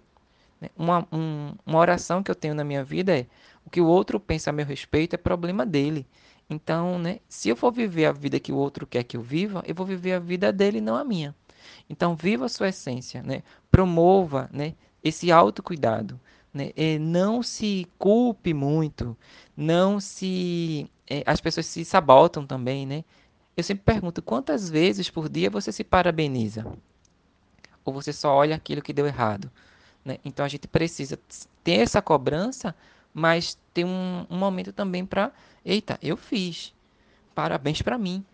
né, 0.60 0.68
uma, 0.76 1.06
um, 1.12 1.54
uma 1.64 1.78
oração 1.78 2.24
que 2.24 2.30
eu 2.30 2.34
tenho 2.34 2.56
na 2.56 2.64
minha 2.64 2.82
vida 2.82 3.16
é: 3.16 3.24
o 3.64 3.70
que 3.70 3.80
o 3.80 3.86
outro 3.86 4.18
pensa 4.18 4.50
a 4.50 4.52
meu 4.52 4.66
respeito 4.66 5.14
é 5.14 5.16
problema 5.16 5.64
dele. 5.64 6.04
Então, 6.50 6.98
né, 6.98 7.20
se 7.28 7.48
eu 7.48 7.54
for 7.54 7.70
viver 7.70 8.06
a 8.06 8.12
vida 8.12 8.40
que 8.40 8.50
o 8.50 8.56
outro 8.56 8.84
quer 8.84 9.04
que 9.04 9.16
eu 9.16 9.22
viva, 9.22 9.62
eu 9.64 9.74
vou 9.74 9.86
viver 9.86 10.14
a 10.14 10.18
vida 10.18 10.52
dele, 10.52 10.80
não 10.80 10.96
a 10.96 11.04
minha. 11.04 11.32
Então, 11.88 12.16
viva 12.16 12.46
a 12.46 12.48
sua 12.48 12.70
essência, 12.70 13.22
né? 13.22 13.44
Promova, 13.70 14.50
né, 14.52 14.74
esse 15.02 15.30
autocuidado, 15.30 16.18
né? 16.52 16.72
E 16.76 16.98
não 16.98 17.40
se 17.40 17.86
culpe 17.96 18.52
muito, 18.52 19.16
não 19.56 20.00
se 20.00 20.90
é, 21.08 21.22
as 21.24 21.40
pessoas 21.40 21.66
se 21.66 21.84
sabotam 21.84 22.44
também, 22.44 22.84
né? 22.84 23.04
Eu 23.56 23.62
sempre 23.62 23.84
pergunto 23.84 24.20
quantas 24.20 24.68
vezes 24.68 25.08
por 25.08 25.28
dia 25.28 25.50
você 25.50 25.70
se 25.70 25.84
parabeniza? 25.84 26.66
Ou 27.84 27.92
você 27.92 28.12
só 28.12 28.34
olha 28.34 28.56
aquilo 28.56 28.82
que 28.82 28.92
deu 28.92 29.06
errado? 29.06 29.50
Né? 30.04 30.18
Então 30.24 30.44
a 30.44 30.48
gente 30.48 30.66
precisa 30.66 31.18
ter 31.62 31.80
essa 31.80 32.00
cobrança 32.00 32.74
mas 33.12 33.58
tem 33.74 33.84
um, 33.84 34.26
um 34.28 34.36
momento 34.36 34.72
também 34.72 35.04
para, 35.04 35.32
eita, 35.64 35.98
eu 36.02 36.16
fiz, 36.16 36.74
parabéns 37.34 37.82
para 37.82 37.98
mim. 37.98 38.24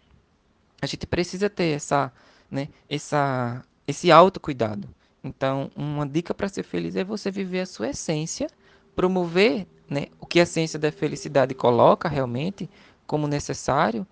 A 0.81 0.87
gente 0.87 1.07
precisa 1.07 1.49
ter 1.49 1.75
essa, 1.75 2.13
né, 2.51 2.69
essa, 2.89 3.65
esse 3.87 4.11
autocuidado. 4.11 4.89
Então, 5.23 5.71
uma 5.75 6.07
dica 6.07 6.33
para 6.33 6.49
ser 6.49 6.63
feliz 6.63 6.95
é 6.97 7.03
você 7.03 7.31
viver 7.31 7.61
a 7.61 7.67
sua 7.67 7.89
essência, 7.89 8.49
promover 8.95 9.67
né, 9.89 10.07
o 10.21 10.27
que 10.27 10.41
a 10.41 10.47
ciência 10.47 10.79
da 10.79 10.93
felicidade 10.93 11.55
coloca 11.55 12.09
realmente 12.09 12.69
como 13.07 13.27
necessário 13.27 14.07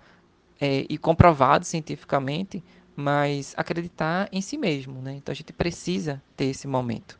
é, 0.60 0.86
e 0.88 0.96
comprovado 0.98 1.64
cientificamente, 1.64 2.62
mas 2.96 3.54
acreditar 3.56 4.28
em 4.32 4.40
si 4.40 4.56
mesmo. 4.56 5.00
Né? 5.00 5.14
Então, 5.14 5.32
a 5.32 5.36
gente 5.36 5.52
precisa 5.52 6.22
ter 6.36 6.46
esse 6.46 6.66
momento. 6.66 7.18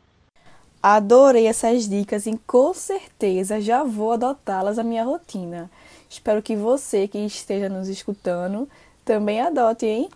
Adorei 0.87 1.47
essas 1.47 1.88
dicas 1.88 2.26
e 2.26 2.38
com 2.47 2.75
certeza 2.75 3.59
já 3.59 3.83
vou 3.83 4.12
adotá-las 4.12 4.79
à 4.79 4.83
minha 4.83 5.03
rotina. 5.03 5.71
Espero 6.11 6.43
que 6.43 6.55
você 6.55 7.09
que 7.09 7.17
esteja 7.21 7.71
nos 7.71 7.88
escutando 7.88 8.69
também 9.03 9.41
adote, 9.41 9.87
hein? 9.87 10.11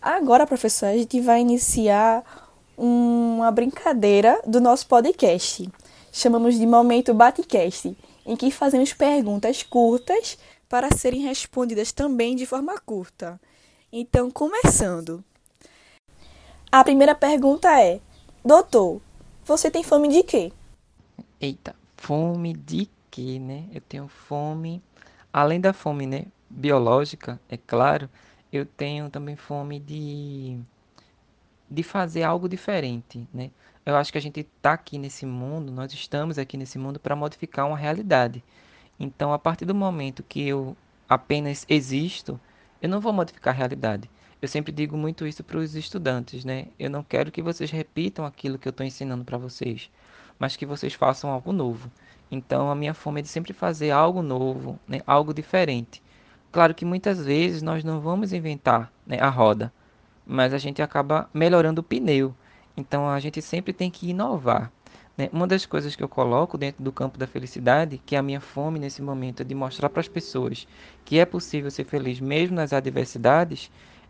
Agora, 0.00 0.46
professora, 0.46 0.92
a 0.92 0.96
gente 0.96 1.20
vai 1.20 1.42
iniciar 1.42 2.24
uma 2.74 3.50
brincadeira 3.50 4.40
do 4.46 4.62
nosso 4.62 4.86
podcast. 4.86 5.70
Chamamos 6.10 6.58
de 6.58 6.66
Momento 6.66 7.12
Batecast, 7.12 7.94
em 8.24 8.34
que 8.34 8.50
fazemos 8.50 8.94
perguntas 8.94 9.62
curtas 9.62 10.38
para 10.70 10.88
serem 10.96 11.20
respondidas 11.20 11.92
também 11.92 12.34
de 12.34 12.46
forma 12.46 12.80
curta. 12.80 13.38
Então, 13.92 14.30
começando. 14.30 15.22
A 16.72 16.82
primeira 16.82 17.14
pergunta 17.14 17.78
é: 17.78 18.00
Doutor, 18.42 19.02
você 19.48 19.70
tem 19.70 19.82
fome 19.82 20.08
de 20.08 20.22
quê? 20.22 20.52
Eita, 21.40 21.74
fome 21.96 22.52
de 22.52 22.86
quê, 23.10 23.38
né? 23.38 23.64
Eu 23.72 23.80
tenho 23.80 24.06
fome, 24.06 24.82
além 25.32 25.58
da 25.58 25.72
fome, 25.72 26.06
né, 26.06 26.26
biológica, 26.50 27.40
é 27.48 27.56
claro, 27.56 28.10
eu 28.52 28.66
tenho 28.66 29.08
também 29.08 29.36
fome 29.36 29.80
de 29.80 30.60
de 31.70 31.82
fazer 31.82 32.22
algo 32.22 32.48
diferente, 32.48 33.26
né? 33.32 33.50
Eu 33.84 33.96
acho 33.96 34.12
que 34.12 34.18
a 34.18 34.20
gente 34.20 34.40
está 34.40 34.74
aqui 34.74 34.98
nesse 34.98 35.24
mundo, 35.26 35.72
nós 35.72 35.92
estamos 35.94 36.38
aqui 36.38 36.56
nesse 36.56 36.78
mundo 36.78 37.00
para 37.00 37.16
modificar 37.16 37.66
uma 37.66 37.76
realidade. 37.76 38.42
Então, 39.00 39.32
a 39.32 39.38
partir 39.38 39.64
do 39.64 39.74
momento 39.74 40.22
que 40.22 40.46
eu 40.46 40.76
apenas 41.08 41.64
existo, 41.68 42.40
eu 42.82 42.88
não 42.88 43.00
vou 43.00 43.12
modificar 43.12 43.54
a 43.54 43.56
realidade. 43.56 44.10
Eu 44.40 44.46
sempre 44.46 44.70
digo 44.70 44.96
muito 44.96 45.26
isso 45.26 45.42
para 45.42 45.58
os 45.58 45.74
estudantes, 45.74 46.44
né? 46.44 46.68
Eu 46.78 46.88
não 46.88 47.02
quero 47.02 47.32
que 47.32 47.42
vocês 47.42 47.72
repitam 47.72 48.24
aquilo 48.24 48.56
que 48.56 48.68
eu 48.68 48.70
estou 48.70 48.86
ensinando 48.86 49.24
para 49.24 49.36
vocês, 49.36 49.90
mas 50.38 50.54
que 50.54 50.64
vocês 50.64 50.94
façam 50.94 51.30
algo 51.30 51.52
novo. 51.52 51.90
Então, 52.30 52.70
a 52.70 52.74
minha 52.74 52.94
fome 52.94 53.18
é 53.18 53.22
de 53.22 53.28
sempre 53.28 53.52
fazer 53.52 53.90
algo 53.90 54.22
novo, 54.22 54.78
né? 54.86 55.00
algo 55.06 55.34
diferente. 55.34 56.00
Claro 56.52 56.72
que 56.72 56.84
muitas 56.84 57.24
vezes 57.24 57.62
nós 57.62 57.82
não 57.82 58.00
vamos 58.00 58.32
inventar 58.32 58.92
né, 59.04 59.18
a 59.18 59.28
roda, 59.28 59.72
mas 60.24 60.54
a 60.54 60.58
gente 60.58 60.80
acaba 60.80 61.28
melhorando 61.34 61.80
o 61.80 61.84
pneu. 61.84 62.32
Então, 62.76 63.08
a 63.08 63.18
gente 63.18 63.42
sempre 63.42 63.72
tem 63.72 63.90
que 63.90 64.10
inovar. 64.10 64.70
Né? 65.16 65.28
Uma 65.32 65.48
das 65.48 65.66
coisas 65.66 65.96
que 65.96 66.02
eu 66.02 66.08
coloco 66.08 66.56
dentro 66.56 66.84
do 66.84 66.92
campo 66.92 67.18
da 67.18 67.26
felicidade, 67.26 68.00
que 68.06 68.14
é 68.14 68.18
a 68.18 68.22
minha 68.22 68.40
fome 68.40 68.78
nesse 68.78 69.02
momento 69.02 69.40
é 69.40 69.44
de 69.44 69.54
mostrar 69.54 69.88
para 69.88 70.00
as 70.00 70.06
pessoas 70.06 70.64
que 71.04 71.18
é 71.18 71.24
possível 71.24 71.72
ser 71.72 71.84
feliz 71.84 72.20
mesmo 72.20 72.54
nas 72.54 72.72
adversidades, 72.72 73.68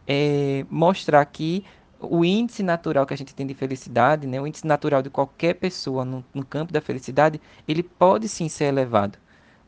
é, 0.08 0.64
mostrar 0.70 1.22
que 1.26 1.62
o 2.00 2.24
índice 2.24 2.62
natural 2.62 3.04
que 3.04 3.12
a 3.12 3.16
gente 3.16 3.34
tem 3.34 3.46
de 3.46 3.52
felicidade, 3.52 4.26
né, 4.26 4.40
o 4.40 4.46
índice 4.46 4.66
natural 4.66 5.02
de 5.02 5.10
qualquer 5.10 5.54
pessoa 5.54 6.04
no, 6.04 6.24
no 6.32 6.44
campo 6.44 6.72
da 6.72 6.80
felicidade, 6.80 7.40
ele 7.66 7.82
pode 7.82 8.26
sim 8.26 8.48
ser 8.48 8.64
elevado, 8.64 9.18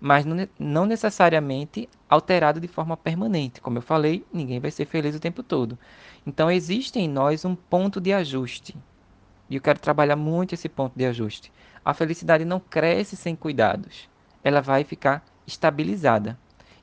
mas 0.00 0.25
não, 0.25 0.49
não 0.59 0.87
necessariamente 0.87 1.88
alterado 2.09 2.59
de 2.59 2.68
forma 2.68 2.97
permanente. 2.97 3.61
Como 3.61 3.76
eu 3.76 3.82
falei, 3.82 4.25
ninguém 4.32 4.59
vai 4.59 4.70
ser 4.70 4.87
feliz 4.87 5.14
o 5.14 5.20
tempo 5.20 5.42
todo. 5.42 5.78
Então 6.26 6.50
existe 6.50 6.99
em 6.99 7.09
nós 7.09 7.44
um 7.44 7.54
ponto 7.54 8.00
de 8.00 8.12
ajuste. 8.12 8.75
E 9.50 9.56
eu 9.56 9.61
quero 9.61 9.80
trabalhar 9.80 10.16
muito 10.16 10.54
esse 10.54 10.68
ponto 10.68 10.97
de 10.97 11.04
ajuste. 11.04 11.52
A 11.85 11.92
felicidade 11.92 12.44
não 12.44 12.61
cresce 12.61 13.16
sem 13.16 13.35
cuidados. 13.35 14.09
Ela 14.42 14.61
vai 14.62 14.85
ficar 14.85 15.25
estabilizada. 15.47 16.38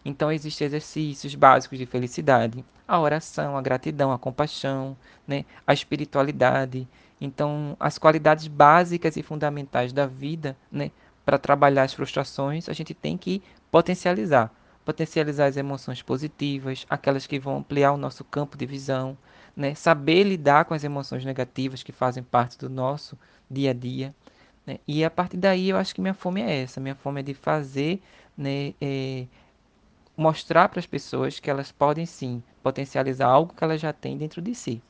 Então 0.08 0.32
existem 0.32 0.66
exercícios 0.66 1.36
básicos 1.36 1.78
de 1.78 1.86
felicidade, 1.86 2.64
a 2.88 2.98
oração, 2.98 3.58
a 3.58 3.62
gratidão, 3.62 4.10
a 4.10 4.18
compaixão, 4.18 4.96
né, 5.28 5.44
a 5.68 5.74
espiritualidade. 5.74 6.88
Então, 7.20 7.76
as 7.78 7.98
qualidades 7.98 8.48
básicas 8.48 9.18
e 9.18 9.22
fundamentais 9.22 9.92
da 9.92 10.08
vida, 10.08 10.56
né, 10.72 10.92
para 11.26 11.38
trabalhar 11.38 11.84
as 11.84 11.94
frustrações, 11.94 12.70
a 12.70 12.74
gente 12.74 12.94
tem 12.94 13.18
que 13.18 13.44
potencializar, 13.70 14.50
potencializar 14.86 15.48
as 15.48 15.58
emoções 15.58 16.02
positivas, 16.02 16.86
aquelas 16.90 17.28
que 17.28 17.38
vão 17.38 17.58
ampliar 17.58 17.92
o 17.92 17.98
nosso 17.98 18.24
campo 18.24 18.58
de 18.58 18.66
visão, 18.66 19.18
né? 19.54 19.76
saber 19.76 20.24
lidar 20.24 20.64
com 20.64 20.74
as 20.74 20.86
emoções 20.86 21.26
negativas 21.26 21.84
que 21.84 21.92
fazem 21.92 22.24
parte 22.24 22.58
do 22.58 22.70
nosso 22.70 23.18
dia 23.52 23.72
a 23.72 23.74
dia. 23.74 24.16
Né? 24.66 24.80
E 24.88 25.04
a 25.04 25.10
partir 25.12 25.36
daí 25.36 25.68
eu 25.68 25.76
acho 25.76 25.94
que 25.94 26.00
minha 26.00 26.14
fome 26.14 26.42
é 26.42 26.62
essa, 26.62 26.80
minha 26.80 26.96
fome 26.96 27.20
é 27.20 27.24
de 27.24 27.34
fazer, 27.34 28.02
né, 28.38 28.74
é, 28.80 29.26
mostrar 30.18 30.68
para 30.68 30.80
as 30.80 30.88
pessoas 30.88 31.40
que 31.40 31.50
elas 31.50 31.72
podem 31.72 32.06
sim 32.06 32.42
potencializar 32.64 33.28
algo 33.28 33.54
que 33.54 33.64
elas 33.64 33.80
já 33.80 33.94
têm 33.94 34.18
dentro 34.18 34.42
de 34.42 34.56
si. 34.56 34.82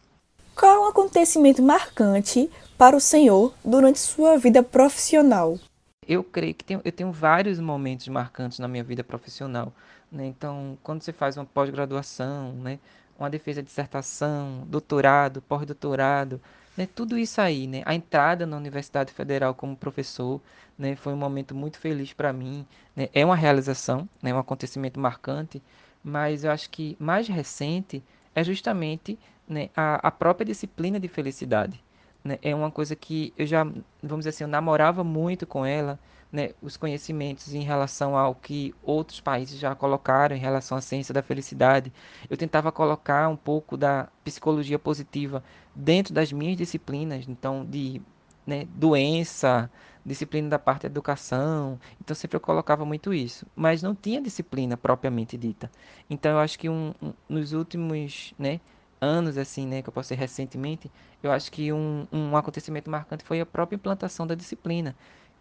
Qual 0.55 0.75
é 0.75 0.79
um 0.79 0.89
acontecimento 0.89 1.61
marcante 1.61 2.49
para 2.77 2.95
o 2.95 2.99
senhor 2.99 3.53
durante 3.63 3.99
sua 3.99 4.37
vida 4.37 4.63
profissional? 4.63 5.59
Eu 6.07 6.23
creio 6.23 6.55
que 6.55 6.63
tenho, 6.63 6.81
eu 6.83 6.91
tenho 6.91 7.11
vários 7.11 7.59
momentos 7.59 8.07
marcantes 8.07 8.57
na 8.57 8.67
minha 8.67 8.83
vida 8.83 9.03
profissional. 9.03 9.73
Né? 10.11 10.25
Então, 10.25 10.77
quando 10.81 11.03
você 11.03 11.11
faz 11.11 11.37
uma 11.37 11.45
pós-graduação, 11.45 12.53
né? 12.53 12.79
uma 13.19 13.29
defesa 13.29 13.61
de 13.61 13.67
dissertação, 13.67 14.63
doutorado, 14.65 15.41
pós-doutorado, 15.41 16.41
né? 16.77 16.87
tudo 16.93 17.17
isso 17.17 17.41
aí, 17.41 17.65
né? 17.65 17.81
a 17.85 17.95
entrada 17.95 18.45
na 18.45 18.55
Universidade 18.55 19.11
Federal 19.11 19.53
como 19.55 19.75
professor, 19.75 20.39
né? 20.77 20.95
foi 20.95 21.11
um 21.11 21.17
momento 21.17 21.55
muito 21.55 21.79
feliz 21.79 22.13
para 22.13 22.31
mim. 22.31 22.65
Né? 22.95 23.09
É 23.13 23.25
uma 23.25 23.35
realização, 23.35 24.07
né? 24.21 24.33
um 24.33 24.37
acontecimento 24.37 24.99
marcante, 24.99 25.61
mas 26.03 26.43
eu 26.43 26.51
acho 26.51 26.69
que 26.69 26.95
mais 26.99 27.27
recente 27.27 28.03
é 28.35 28.43
justamente 28.43 29.17
né, 29.47 29.69
a, 29.75 30.07
a 30.07 30.11
própria 30.11 30.45
disciplina 30.45 30.99
de 30.99 31.07
felicidade. 31.07 31.81
Né? 32.23 32.37
É 32.41 32.53
uma 32.53 32.69
coisa 32.69 32.95
que 32.95 33.33
eu 33.37 33.47
já, 33.47 33.63
vamos 33.63 34.19
dizer 34.19 34.29
assim, 34.29 34.43
eu 34.43 34.47
namorava 34.47 35.03
muito 35.03 35.47
com 35.47 35.65
ela, 35.65 35.99
né, 36.31 36.51
os 36.61 36.75
conhecimentos 36.77 37.53
em 37.53 37.63
relação 37.63 38.17
ao 38.17 38.35
que 38.35 38.73
outros 38.83 39.19
países 39.21 39.59
já 39.59 39.73
colocaram 39.75 40.35
em 40.35 40.39
relação 40.39 40.77
à 40.77 40.81
ciência 40.81 41.13
da 41.13 41.21
felicidade. 41.23 41.91
Eu 42.29 42.37
tentava 42.37 42.71
colocar 42.71 43.27
um 43.29 43.35
pouco 43.35 43.77
da 43.77 44.09
psicologia 44.23 44.77
positiva 44.77 45.43
dentro 45.75 46.13
das 46.13 46.31
minhas 46.31 46.57
disciplinas, 46.57 47.25
então 47.27 47.65
de 47.65 48.01
né, 48.45 48.67
doença, 48.75 49.69
disciplina 50.05 50.49
da 50.49 50.59
parte 50.59 50.83
da 50.83 50.87
educação. 50.87 51.79
Então 52.01 52.15
sempre 52.15 52.37
eu 52.37 52.41
colocava 52.41 52.85
muito 52.85 53.13
isso, 53.13 53.45
mas 53.55 53.83
não 53.83 53.93
tinha 53.95 54.21
disciplina 54.21 54.77
propriamente 54.77 55.37
dita. 55.37 55.69
Então 56.09 56.31
eu 56.31 56.39
acho 56.39 56.57
que 56.57 56.69
um, 56.69 56.93
um 57.01 57.13
nos 57.29 57.53
últimos, 57.53 58.33
né, 58.39 58.59
anos, 58.99 59.37
assim, 59.37 59.67
né, 59.67 59.81
que 59.81 59.89
eu 59.89 59.93
posso 59.93 60.09
ser 60.09 60.15
recentemente, 60.15 60.91
eu 61.21 61.31
acho 61.31 61.51
que 61.51 61.71
um, 61.71 62.07
um 62.11 62.35
acontecimento 62.35 62.89
marcante 62.89 63.23
foi 63.23 63.39
a 63.39 63.45
própria 63.45 63.75
implantação 63.75 64.25
da 64.25 64.35
disciplina. 64.35 64.95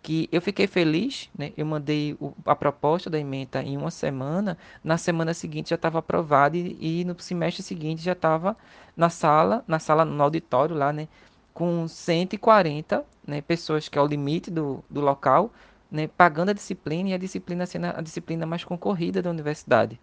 Que 0.06 0.28
eu 0.30 0.40
fiquei 0.40 0.68
feliz, 0.68 1.28
né? 1.36 1.52
Eu 1.56 1.66
mandei 1.66 2.16
o, 2.20 2.32
a 2.44 2.54
proposta 2.54 3.10
da 3.10 3.18
emenda 3.18 3.60
em 3.60 3.76
uma 3.76 3.90
semana, 3.90 4.56
na 4.84 4.96
semana 4.96 5.34
seguinte 5.34 5.70
já 5.70 5.74
estava 5.74 5.98
aprovada 5.98 6.56
e, 6.56 7.00
e, 7.00 7.04
no 7.04 7.18
semestre 7.18 7.60
seguinte 7.60 8.04
já 8.04 8.12
estava 8.12 8.56
na 8.96 9.10
sala, 9.10 9.64
na 9.66 9.80
sala, 9.80 10.04
no 10.04 10.22
auditório 10.22 10.76
lá, 10.76 10.92
né? 10.92 11.08
Com 11.52 11.88
140 11.88 13.04
né, 13.26 13.40
pessoas, 13.40 13.88
que 13.88 13.98
é 13.98 14.00
o 14.00 14.06
limite 14.06 14.48
do, 14.48 14.84
do 14.88 15.00
local, 15.00 15.52
né, 15.90 16.06
pagando 16.06 16.50
a 16.50 16.54
disciplina 16.54 17.08
e 17.08 17.12
a 17.12 17.18
disciplina 17.18 17.66
sendo 17.66 17.86
a 17.86 18.00
disciplina 18.00 18.46
mais 18.46 18.62
concorrida 18.62 19.20
da 19.20 19.30
universidade. 19.30 19.98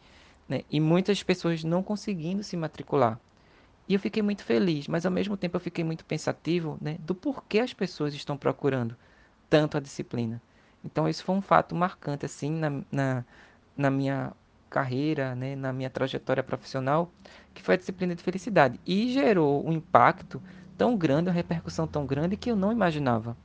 Né, 0.50 0.64
e 0.70 0.82
muitas 0.82 1.24
pessoas 1.24 1.64
não 1.64 1.82
conseguindo 1.82 2.44
se 2.44 2.58
matricular. 2.58 3.18
E 3.88 3.94
eu 3.94 4.00
fiquei 4.02 4.22
muito 4.22 4.44
feliz, 4.44 4.86
mas 4.86 5.06
ao 5.06 5.12
mesmo 5.14 5.38
tempo 5.38 5.56
eu 5.56 5.62
fiquei 5.62 5.86
muito 5.86 6.04
pensativo 6.04 6.78
né, 6.82 6.98
do 7.00 7.16
porquê 7.16 7.60
as 7.60 7.74
pessoas 7.74 8.14
estão 8.14 8.36
procurando 8.36 8.98
tanto 9.54 9.78
a 9.78 9.80
disciplina. 9.80 10.42
Então 10.84 11.08
isso 11.08 11.24
foi 11.24 11.36
um 11.36 11.42
fato 11.42 11.76
marcante 11.76 12.26
assim 12.26 12.50
na, 12.50 12.82
na, 12.92 13.24
na 13.78 13.92
minha 13.92 14.34
carreira, 14.68 15.36
né, 15.36 15.56
na 15.56 15.72
minha 15.72 15.92
trajetória 15.92 16.42
profissional, 16.42 17.12
que 17.54 17.62
foi 17.62 17.76
a 17.76 17.78
disciplina 17.78 18.16
de 18.16 18.24
felicidade. 18.24 18.80
E 18.84 19.14
gerou 19.14 19.64
um 19.64 19.72
impacto 19.72 20.42
tão 20.76 20.98
grande, 20.98 21.30
uma 21.30 21.36
repercussão 21.36 21.86
tão 21.86 22.04
grande 22.04 22.36
que 22.36 22.50
eu 22.50 22.56
não 22.56 22.72
imaginava. 22.72 23.38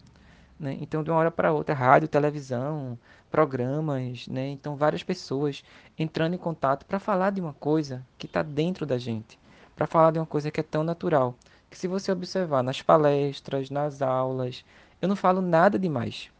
Né? 0.58 0.78
Então, 0.80 1.04
de 1.04 1.10
uma 1.10 1.18
hora 1.18 1.30
para 1.30 1.52
outra, 1.52 1.74
rádio, 1.74 2.08
televisão, 2.08 2.98
programas, 3.30 4.26
né? 4.28 4.48
então 4.48 4.76
várias 4.76 5.02
pessoas 5.02 5.62
entrando 5.98 6.32
em 6.32 6.38
contato 6.38 6.86
para 6.86 6.98
falar 6.98 7.32
de 7.32 7.40
uma 7.42 7.52
coisa 7.52 8.02
que 8.16 8.24
está 8.24 8.42
dentro 8.42 8.86
da 8.86 8.96
gente 8.96 9.38
para 9.76 9.86
falar 9.86 10.10
de 10.10 10.18
uma 10.18 10.26
coisa 10.26 10.50
que 10.50 10.58
é 10.58 10.62
tão 10.62 10.82
natural, 10.82 11.36
que 11.70 11.78
se 11.78 11.86
você 11.86 12.10
observar 12.10 12.64
nas 12.64 12.80
palestras, 12.80 13.68
nas 13.70 14.00
aulas, 14.00 14.64
eu 15.00 15.08
não 15.08 15.16
falo 15.16 15.40
nada 15.40 15.78
demais. 15.78 16.30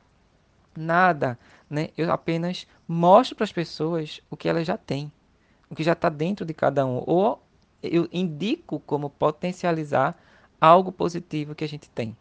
Nada, 0.77 1.39
né? 1.69 1.91
Eu 1.97 2.13
apenas 2.13 2.67
mostro 2.87 3.37
para 3.37 3.45
as 3.45 3.53
pessoas 3.53 4.21
o 4.31 4.37
que 4.37 4.49
elas 4.49 4.67
já 4.67 4.77
têm, 4.77 5.11
o 5.71 5.75
que 5.75 5.83
já 5.83 5.93
está 5.93 6.09
dentro 6.09 6.47
de 6.47 6.55
cada 6.55 6.87
um, 6.87 7.03
ou 7.07 7.43
eu 7.83 8.09
indico 8.13 8.81
como 8.81 9.11
potencializar 9.11 10.17
algo 10.61 10.91
positivo 10.91 11.55
que 11.55 11.65
a 11.65 11.69
gente 11.69 11.89
tem. 11.89 12.17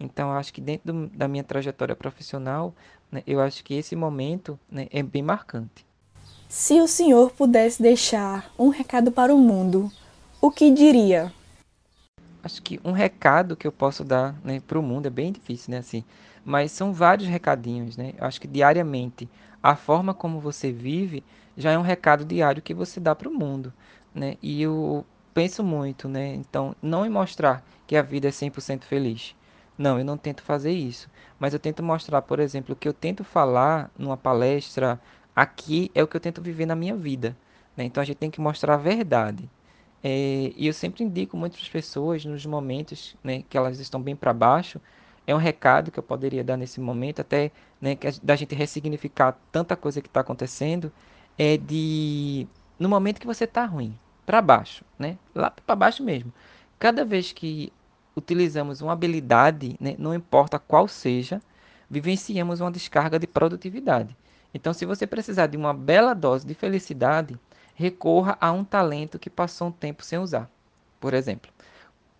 Então, 0.00 0.32
acho 0.32 0.52
que 0.52 0.60
dentro 0.60 0.92
do, 0.92 1.06
da 1.08 1.28
minha 1.28 1.44
trajetória 1.44 1.94
profissional, 1.94 2.74
né, 3.10 3.22
eu 3.26 3.40
acho 3.40 3.62
que 3.62 3.74
esse 3.74 3.94
momento 3.94 4.58
né, 4.70 4.88
é 4.90 5.02
bem 5.02 5.22
marcante. 5.22 5.86
Se 6.48 6.80
o 6.80 6.88
senhor 6.88 7.30
pudesse 7.30 7.80
deixar 7.80 8.52
um 8.58 8.68
recado 8.68 9.12
para 9.12 9.34
o 9.34 9.38
mundo, 9.38 9.90
o 10.40 10.50
que 10.50 10.70
diria? 10.70 11.32
Acho 12.42 12.60
que 12.60 12.80
um 12.84 12.92
recado 12.92 13.56
que 13.56 13.66
eu 13.66 13.72
posso 13.72 14.04
dar 14.04 14.34
né, 14.42 14.60
para 14.60 14.78
o 14.78 14.82
mundo 14.82 15.06
é 15.06 15.10
bem 15.10 15.30
difícil, 15.30 15.70
né? 15.70 15.78
Assim, 15.78 16.04
mas 16.44 16.72
são 16.72 16.92
vários 16.92 17.28
recadinhos, 17.28 17.96
né? 17.96 18.14
Eu 18.18 18.26
acho 18.26 18.40
que 18.40 18.48
diariamente 18.48 19.28
a 19.62 19.76
forma 19.76 20.12
como 20.12 20.40
você 20.40 20.72
vive 20.72 21.22
já 21.56 21.70
é 21.70 21.78
um 21.78 21.82
recado 21.82 22.24
diário 22.24 22.62
que 22.62 22.74
você 22.74 22.98
dá 22.98 23.14
para 23.14 23.28
o 23.28 23.34
mundo, 23.34 23.72
né? 24.14 24.36
E 24.42 24.60
eu 24.60 25.06
penso 25.32 25.62
muito, 25.62 26.08
né? 26.08 26.34
Então, 26.34 26.74
não 26.82 27.06
em 27.06 27.10
mostrar 27.10 27.64
que 27.86 27.96
a 27.96 28.02
vida 28.02 28.28
é 28.28 28.30
100% 28.30 28.84
feliz. 28.84 29.34
Não, 29.78 29.98
eu 29.98 30.04
não 30.04 30.16
tento 30.16 30.42
fazer 30.42 30.72
isso. 30.72 31.08
Mas 31.38 31.52
eu 31.52 31.60
tento 31.60 31.82
mostrar, 31.82 32.22
por 32.22 32.40
exemplo, 32.40 32.74
o 32.74 32.76
que 32.76 32.88
eu 32.88 32.92
tento 32.92 33.24
falar 33.24 33.90
numa 33.98 34.16
palestra 34.16 35.00
aqui 35.34 35.90
é 35.94 36.02
o 36.02 36.08
que 36.08 36.16
eu 36.16 36.20
tento 36.20 36.42
viver 36.42 36.66
na 36.66 36.74
minha 36.74 36.96
vida. 36.96 37.36
Né? 37.76 37.84
Então, 37.84 38.00
a 38.00 38.04
gente 38.04 38.18
tem 38.18 38.30
que 38.30 38.40
mostrar 38.40 38.74
a 38.74 38.78
verdade. 38.78 39.48
É, 40.02 40.52
e 40.56 40.66
eu 40.66 40.72
sempre 40.72 41.04
indico 41.04 41.36
muito 41.36 41.52
para 41.52 41.62
as 41.62 41.68
pessoas 41.68 42.24
nos 42.24 42.44
momentos 42.44 43.16
né, 43.22 43.44
que 43.48 43.56
elas 43.56 43.78
estão 43.78 44.00
bem 44.02 44.16
para 44.16 44.32
baixo. 44.32 44.80
É 45.26 45.34
um 45.34 45.38
recado 45.38 45.90
que 45.90 45.98
eu 45.98 46.02
poderia 46.02 46.42
dar 46.42 46.56
nesse 46.56 46.80
momento, 46.80 47.20
até 47.20 47.52
né, 47.80 47.94
que, 47.94 48.08
da 48.22 48.34
gente 48.34 48.54
ressignificar 48.54 49.38
tanta 49.52 49.76
coisa 49.76 50.00
que 50.00 50.08
está 50.08 50.20
acontecendo. 50.20 50.92
É 51.38 51.56
de 51.56 52.46
no 52.78 52.88
momento 52.88 53.20
que 53.20 53.26
você 53.26 53.44
está 53.44 53.64
ruim, 53.64 53.96
para 54.26 54.42
baixo, 54.42 54.84
né, 54.98 55.16
lá 55.34 55.50
para 55.50 55.76
baixo 55.76 56.02
mesmo. 56.02 56.32
Cada 56.78 57.04
vez 57.04 57.32
que 57.32 57.72
utilizamos 58.16 58.80
uma 58.80 58.92
habilidade, 58.92 59.76
né, 59.80 59.94
não 59.98 60.14
importa 60.14 60.58
qual 60.58 60.88
seja, 60.88 61.40
vivenciamos 61.88 62.60
uma 62.60 62.70
descarga 62.70 63.18
de 63.18 63.26
produtividade. 63.26 64.16
Então, 64.54 64.72
se 64.72 64.84
você 64.84 65.06
precisar 65.06 65.46
de 65.46 65.56
uma 65.56 65.72
bela 65.72 66.12
dose 66.14 66.46
de 66.46 66.54
felicidade, 66.54 67.38
recorra 67.82 68.38
a 68.40 68.52
um 68.52 68.62
talento 68.62 69.18
que 69.18 69.28
passou 69.28 69.66
um 69.66 69.72
tempo 69.72 70.04
sem 70.04 70.16
usar. 70.16 70.48
Por 71.00 71.12
exemplo, 71.12 71.50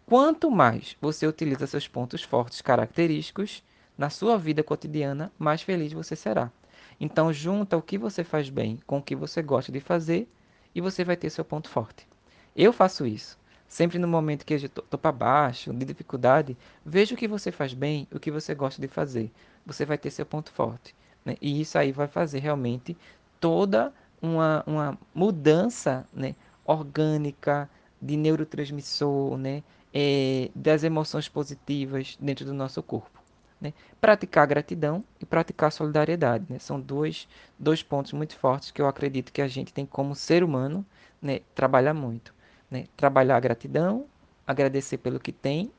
quanto 0.05 0.51
mais 0.51 0.97
você 1.01 1.25
utiliza 1.25 1.69
seus 1.69 1.87
pontos 1.87 2.21
fortes 2.21 2.61
característicos 2.61 3.63
na 3.97 4.11
sua 4.11 4.37
vida 4.37 4.65
cotidiana, 4.65 5.31
mais 5.39 5.63
feliz 5.63 5.93
você 5.93 6.17
será. 6.17 6.51
Então, 6.99 7.33
junta 7.33 7.77
o 7.77 7.83
que 7.83 7.97
você 7.97 8.25
faz 8.25 8.51
bem 8.51 8.81
com 8.85 8.99
o 8.99 9.03
que 9.03 9.15
você 9.15 9.41
gosta 9.41 9.71
de 9.71 9.79
fazer 9.79 10.29
e 10.75 10.81
você 10.81 11.05
vai 11.05 11.17
ter 11.17 11.31
seu 11.31 11.45
ponto 11.45 11.69
forte. 11.69 12.09
Eu 12.57 12.73
faço 12.73 13.07
isso. 13.07 13.39
Sempre 13.69 14.01
no 14.01 14.09
momento 14.09 14.45
que 14.45 14.55
eu 14.55 14.59
estou 14.59 14.99
para 14.99 15.13
baixo, 15.13 15.73
de 15.73 15.87
dificuldade, 15.87 16.57
veja 16.85 17.15
o 17.15 17.17
que 17.17 17.29
você 17.29 17.53
faz 17.53 17.73
bem, 17.73 18.09
o 18.13 18.19
que 18.19 18.33
você 18.33 18.53
gosta 18.53 18.83
de 18.83 18.89
fazer. 18.89 19.31
Você 19.65 19.87
vai 19.87 19.97
ter 19.97 20.11
seu 20.11 20.27
ponto 20.27 20.51
forte. 20.51 20.93
Né? 21.25 21.37
E 21.41 21.61
isso 21.61 21.79
aí 21.79 21.93
vai 21.93 22.09
fazer 22.09 22.41
realmente 22.41 22.97
toda 23.41 23.93
uma, 24.23 24.63
uma 24.67 24.99
mudança 25.13 26.07
né, 26.13 26.35
orgânica 26.65 27.69
de 28.01 28.17
neurotransmissor, 28.17 29.37
né, 29.37 29.63
é, 29.93 30.49
das 30.55 30.85
emoções 30.85 31.29
positivas 31.29 32.17
dentro 32.21 32.45
do 32.45 32.55
nosso 32.55 32.83
corpo. 32.83 33.21
Né? 33.61 33.75
Praticar 34.01 34.47
gratidão 34.47 35.05
e 35.21 35.27
praticar 35.27 35.71
solidariedade. 35.71 36.47
Né? 36.49 36.59
São 36.59 36.81
dois, 36.81 37.29
dois 37.59 37.83
pontos 37.83 38.13
muito 38.13 38.37
fortes 38.37 38.71
que 38.71 38.81
eu 38.81 38.89
acredito 38.89 39.33
que 39.33 39.43
a 39.43 39.49
gente 39.49 39.73
tem 39.73 39.85
como 39.85 40.15
ser 40.15 40.43
humano 40.43 40.85
né, 41.21 41.41
trabalhar 41.55 41.95
muito. 41.95 42.35
Né? 42.71 42.87
Trabalhar 42.97 43.37
a 43.37 43.41
gratidão, 43.41 44.07
agradecer 44.47 44.99
pelo 44.99 45.21
que 45.21 45.33
tem? 45.33 45.71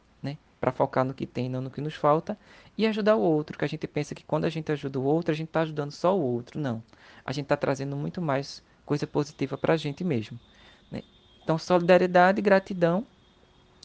Para 0.64 0.72
focar 0.72 1.04
no 1.04 1.14
que 1.14 1.28
tem, 1.28 1.50
não 1.50 1.60
no 1.60 1.70
que 1.70 1.82
nos 1.82 1.94
falta, 1.94 2.40
e 2.78 2.88
ajudar 2.88 3.18
o 3.18 3.22
outro, 3.22 3.58
que 3.58 3.66
a 3.66 3.68
gente 3.68 3.86
pensa 3.86 4.16
que 4.16 4.24
quando 4.24 4.46
a 4.46 4.50
gente 4.50 4.72
ajuda 4.72 4.98
o 4.98 5.04
outro, 5.04 5.34
a 5.34 5.36
gente 5.36 5.50
está 5.50 5.60
ajudando 5.60 5.92
só 5.92 6.18
o 6.18 6.22
outro. 6.22 6.58
Não 6.58 6.82
a 7.26 7.32
gente 7.32 7.46
está 7.46 7.58
trazendo 7.58 7.96
muito 7.96 8.22
mais 8.22 8.64
coisa 8.86 9.08
positiva 9.08 9.58
para 9.58 9.74
a 9.74 9.78
gente 9.78 10.04
mesmo. 10.04 10.40
Né? 10.92 11.02
Então, 11.44 11.58
solidariedade, 11.58 12.42
gratidão, 12.42 13.06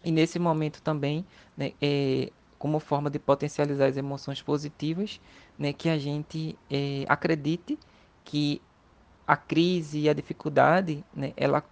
e 0.04 0.10
nesse 0.10 0.38
momento 0.38 0.80
também, 0.82 1.24
né, 1.56 1.72
é, 1.80 2.30
como 2.58 2.78
forma 2.78 3.10
de 3.10 3.18
potencializar 3.18 3.86
as 3.86 3.96
emoções 3.96 4.42
positivas, 4.42 5.20
né, 5.58 5.72
que 5.72 5.88
a 5.88 5.98
gente 5.98 6.56
é, 6.70 7.04
acredite 7.08 7.78
que 8.24 8.60
a 9.26 9.36
crise 9.36 10.00
e 10.00 10.08
a 10.08 10.12
dificuldade, 10.12 11.04
né, 11.14 11.32
ela 11.36 11.62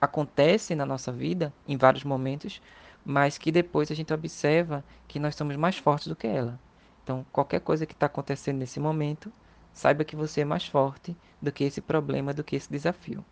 acontece 0.00 0.74
na 0.74 0.86
nossa 0.86 1.12
vida 1.12 1.52
em 1.68 1.76
vários 1.76 2.04
momentos, 2.04 2.60
mas 3.04 3.38
que 3.38 3.50
depois 3.50 3.90
a 3.90 3.94
gente 3.94 4.12
observa 4.12 4.84
que 5.08 5.18
nós 5.18 5.34
somos 5.34 5.56
mais 5.56 5.76
fortes 5.76 6.08
do 6.08 6.16
que 6.16 6.26
ela. 6.26 6.58
Então, 7.02 7.24
qualquer 7.32 7.60
coisa 7.60 7.86
que 7.86 7.92
está 7.92 8.06
acontecendo 8.06 8.58
nesse 8.58 8.78
momento, 8.78 9.32
saiba 9.72 10.04
que 10.04 10.16
você 10.16 10.42
é 10.42 10.44
mais 10.44 10.66
forte 10.66 11.16
do 11.40 11.50
que 11.50 11.64
esse 11.64 11.80
problema, 11.80 12.34
do 12.34 12.44
que 12.44 12.56
esse 12.56 12.70
desafio, 12.70 13.24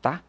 tá? 0.00 0.22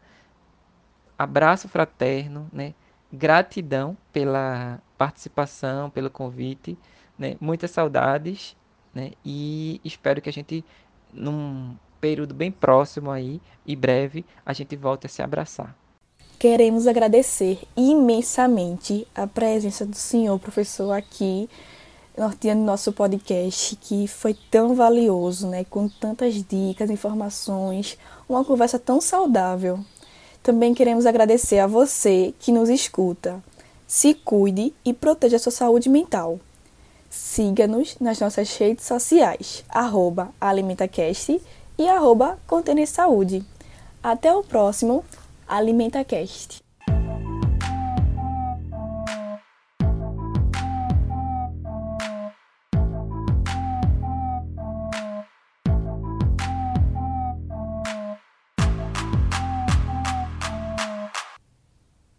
Abraço 1.18 1.68
fraterno, 1.68 2.48
né? 2.52 2.74
Gratidão 3.12 3.96
pela 4.12 4.82
participação, 4.98 5.88
pelo 5.88 6.10
convite, 6.10 6.76
né? 7.18 7.36
Muitas 7.40 7.70
saudades, 7.70 8.56
né? 8.92 9.12
E 9.24 9.80
espero 9.84 10.20
que 10.20 10.28
a 10.28 10.32
gente, 10.32 10.64
num 11.12 11.76
período 12.00 12.34
bem 12.34 12.50
próximo 12.50 13.10
aí 13.10 13.40
e 13.64 13.76
breve, 13.76 14.26
a 14.44 14.52
gente 14.52 14.76
volte 14.76 15.06
a 15.06 15.08
se 15.08 15.22
abraçar. 15.22 15.76
Queremos 16.44 16.86
agradecer 16.86 17.58
imensamente 17.74 19.08
a 19.14 19.26
presença 19.26 19.86
do 19.86 19.96
senhor 19.96 20.38
professor 20.38 20.92
aqui 20.92 21.48
norteando 22.18 22.62
nosso 22.62 22.92
podcast, 22.92 23.74
que 23.76 24.06
foi 24.06 24.36
tão 24.50 24.74
valioso, 24.74 25.48
né, 25.48 25.64
com 25.64 25.88
tantas 25.88 26.34
dicas, 26.44 26.90
informações, 26.90 27.96
uma 28.28 28.44
conversa 28.44 28.78
tão 28.78 29.00
saudável. 29.00 29.80
Também 30.42 30.74
queremos 30.74 31.06
agradecer 31.06 31.60
a 31.60 31.66
você 31.66 32.34
que 32.38 32.52
nos 32.52 32.68
escuta. 32.68 33.42
Se 33.86 34.12
cuide 34.12 34.74
e 34.84 34.92
proteja 34.92 35.36
a 35.36 35.40
sua 35.40 35.50
saúde 35.50 35.88
mental. 35.88 36.38
Siga-nos 37.08 37.96
nas 37.98 38.20
nossas 38.20 38.54
redes 38.58 38.84
sociais, 38.84 39.64
arroba 39.66 40.28
AlimentaCast 40.38 41.40
e 41.78 41.88
arroba 41.88 42.38
Saúde. 42.86 43.42
Até 44.02 44.34
o 44.34 44.42
próximo 44.42 45.02
AlimentaCast. 45.54 46.63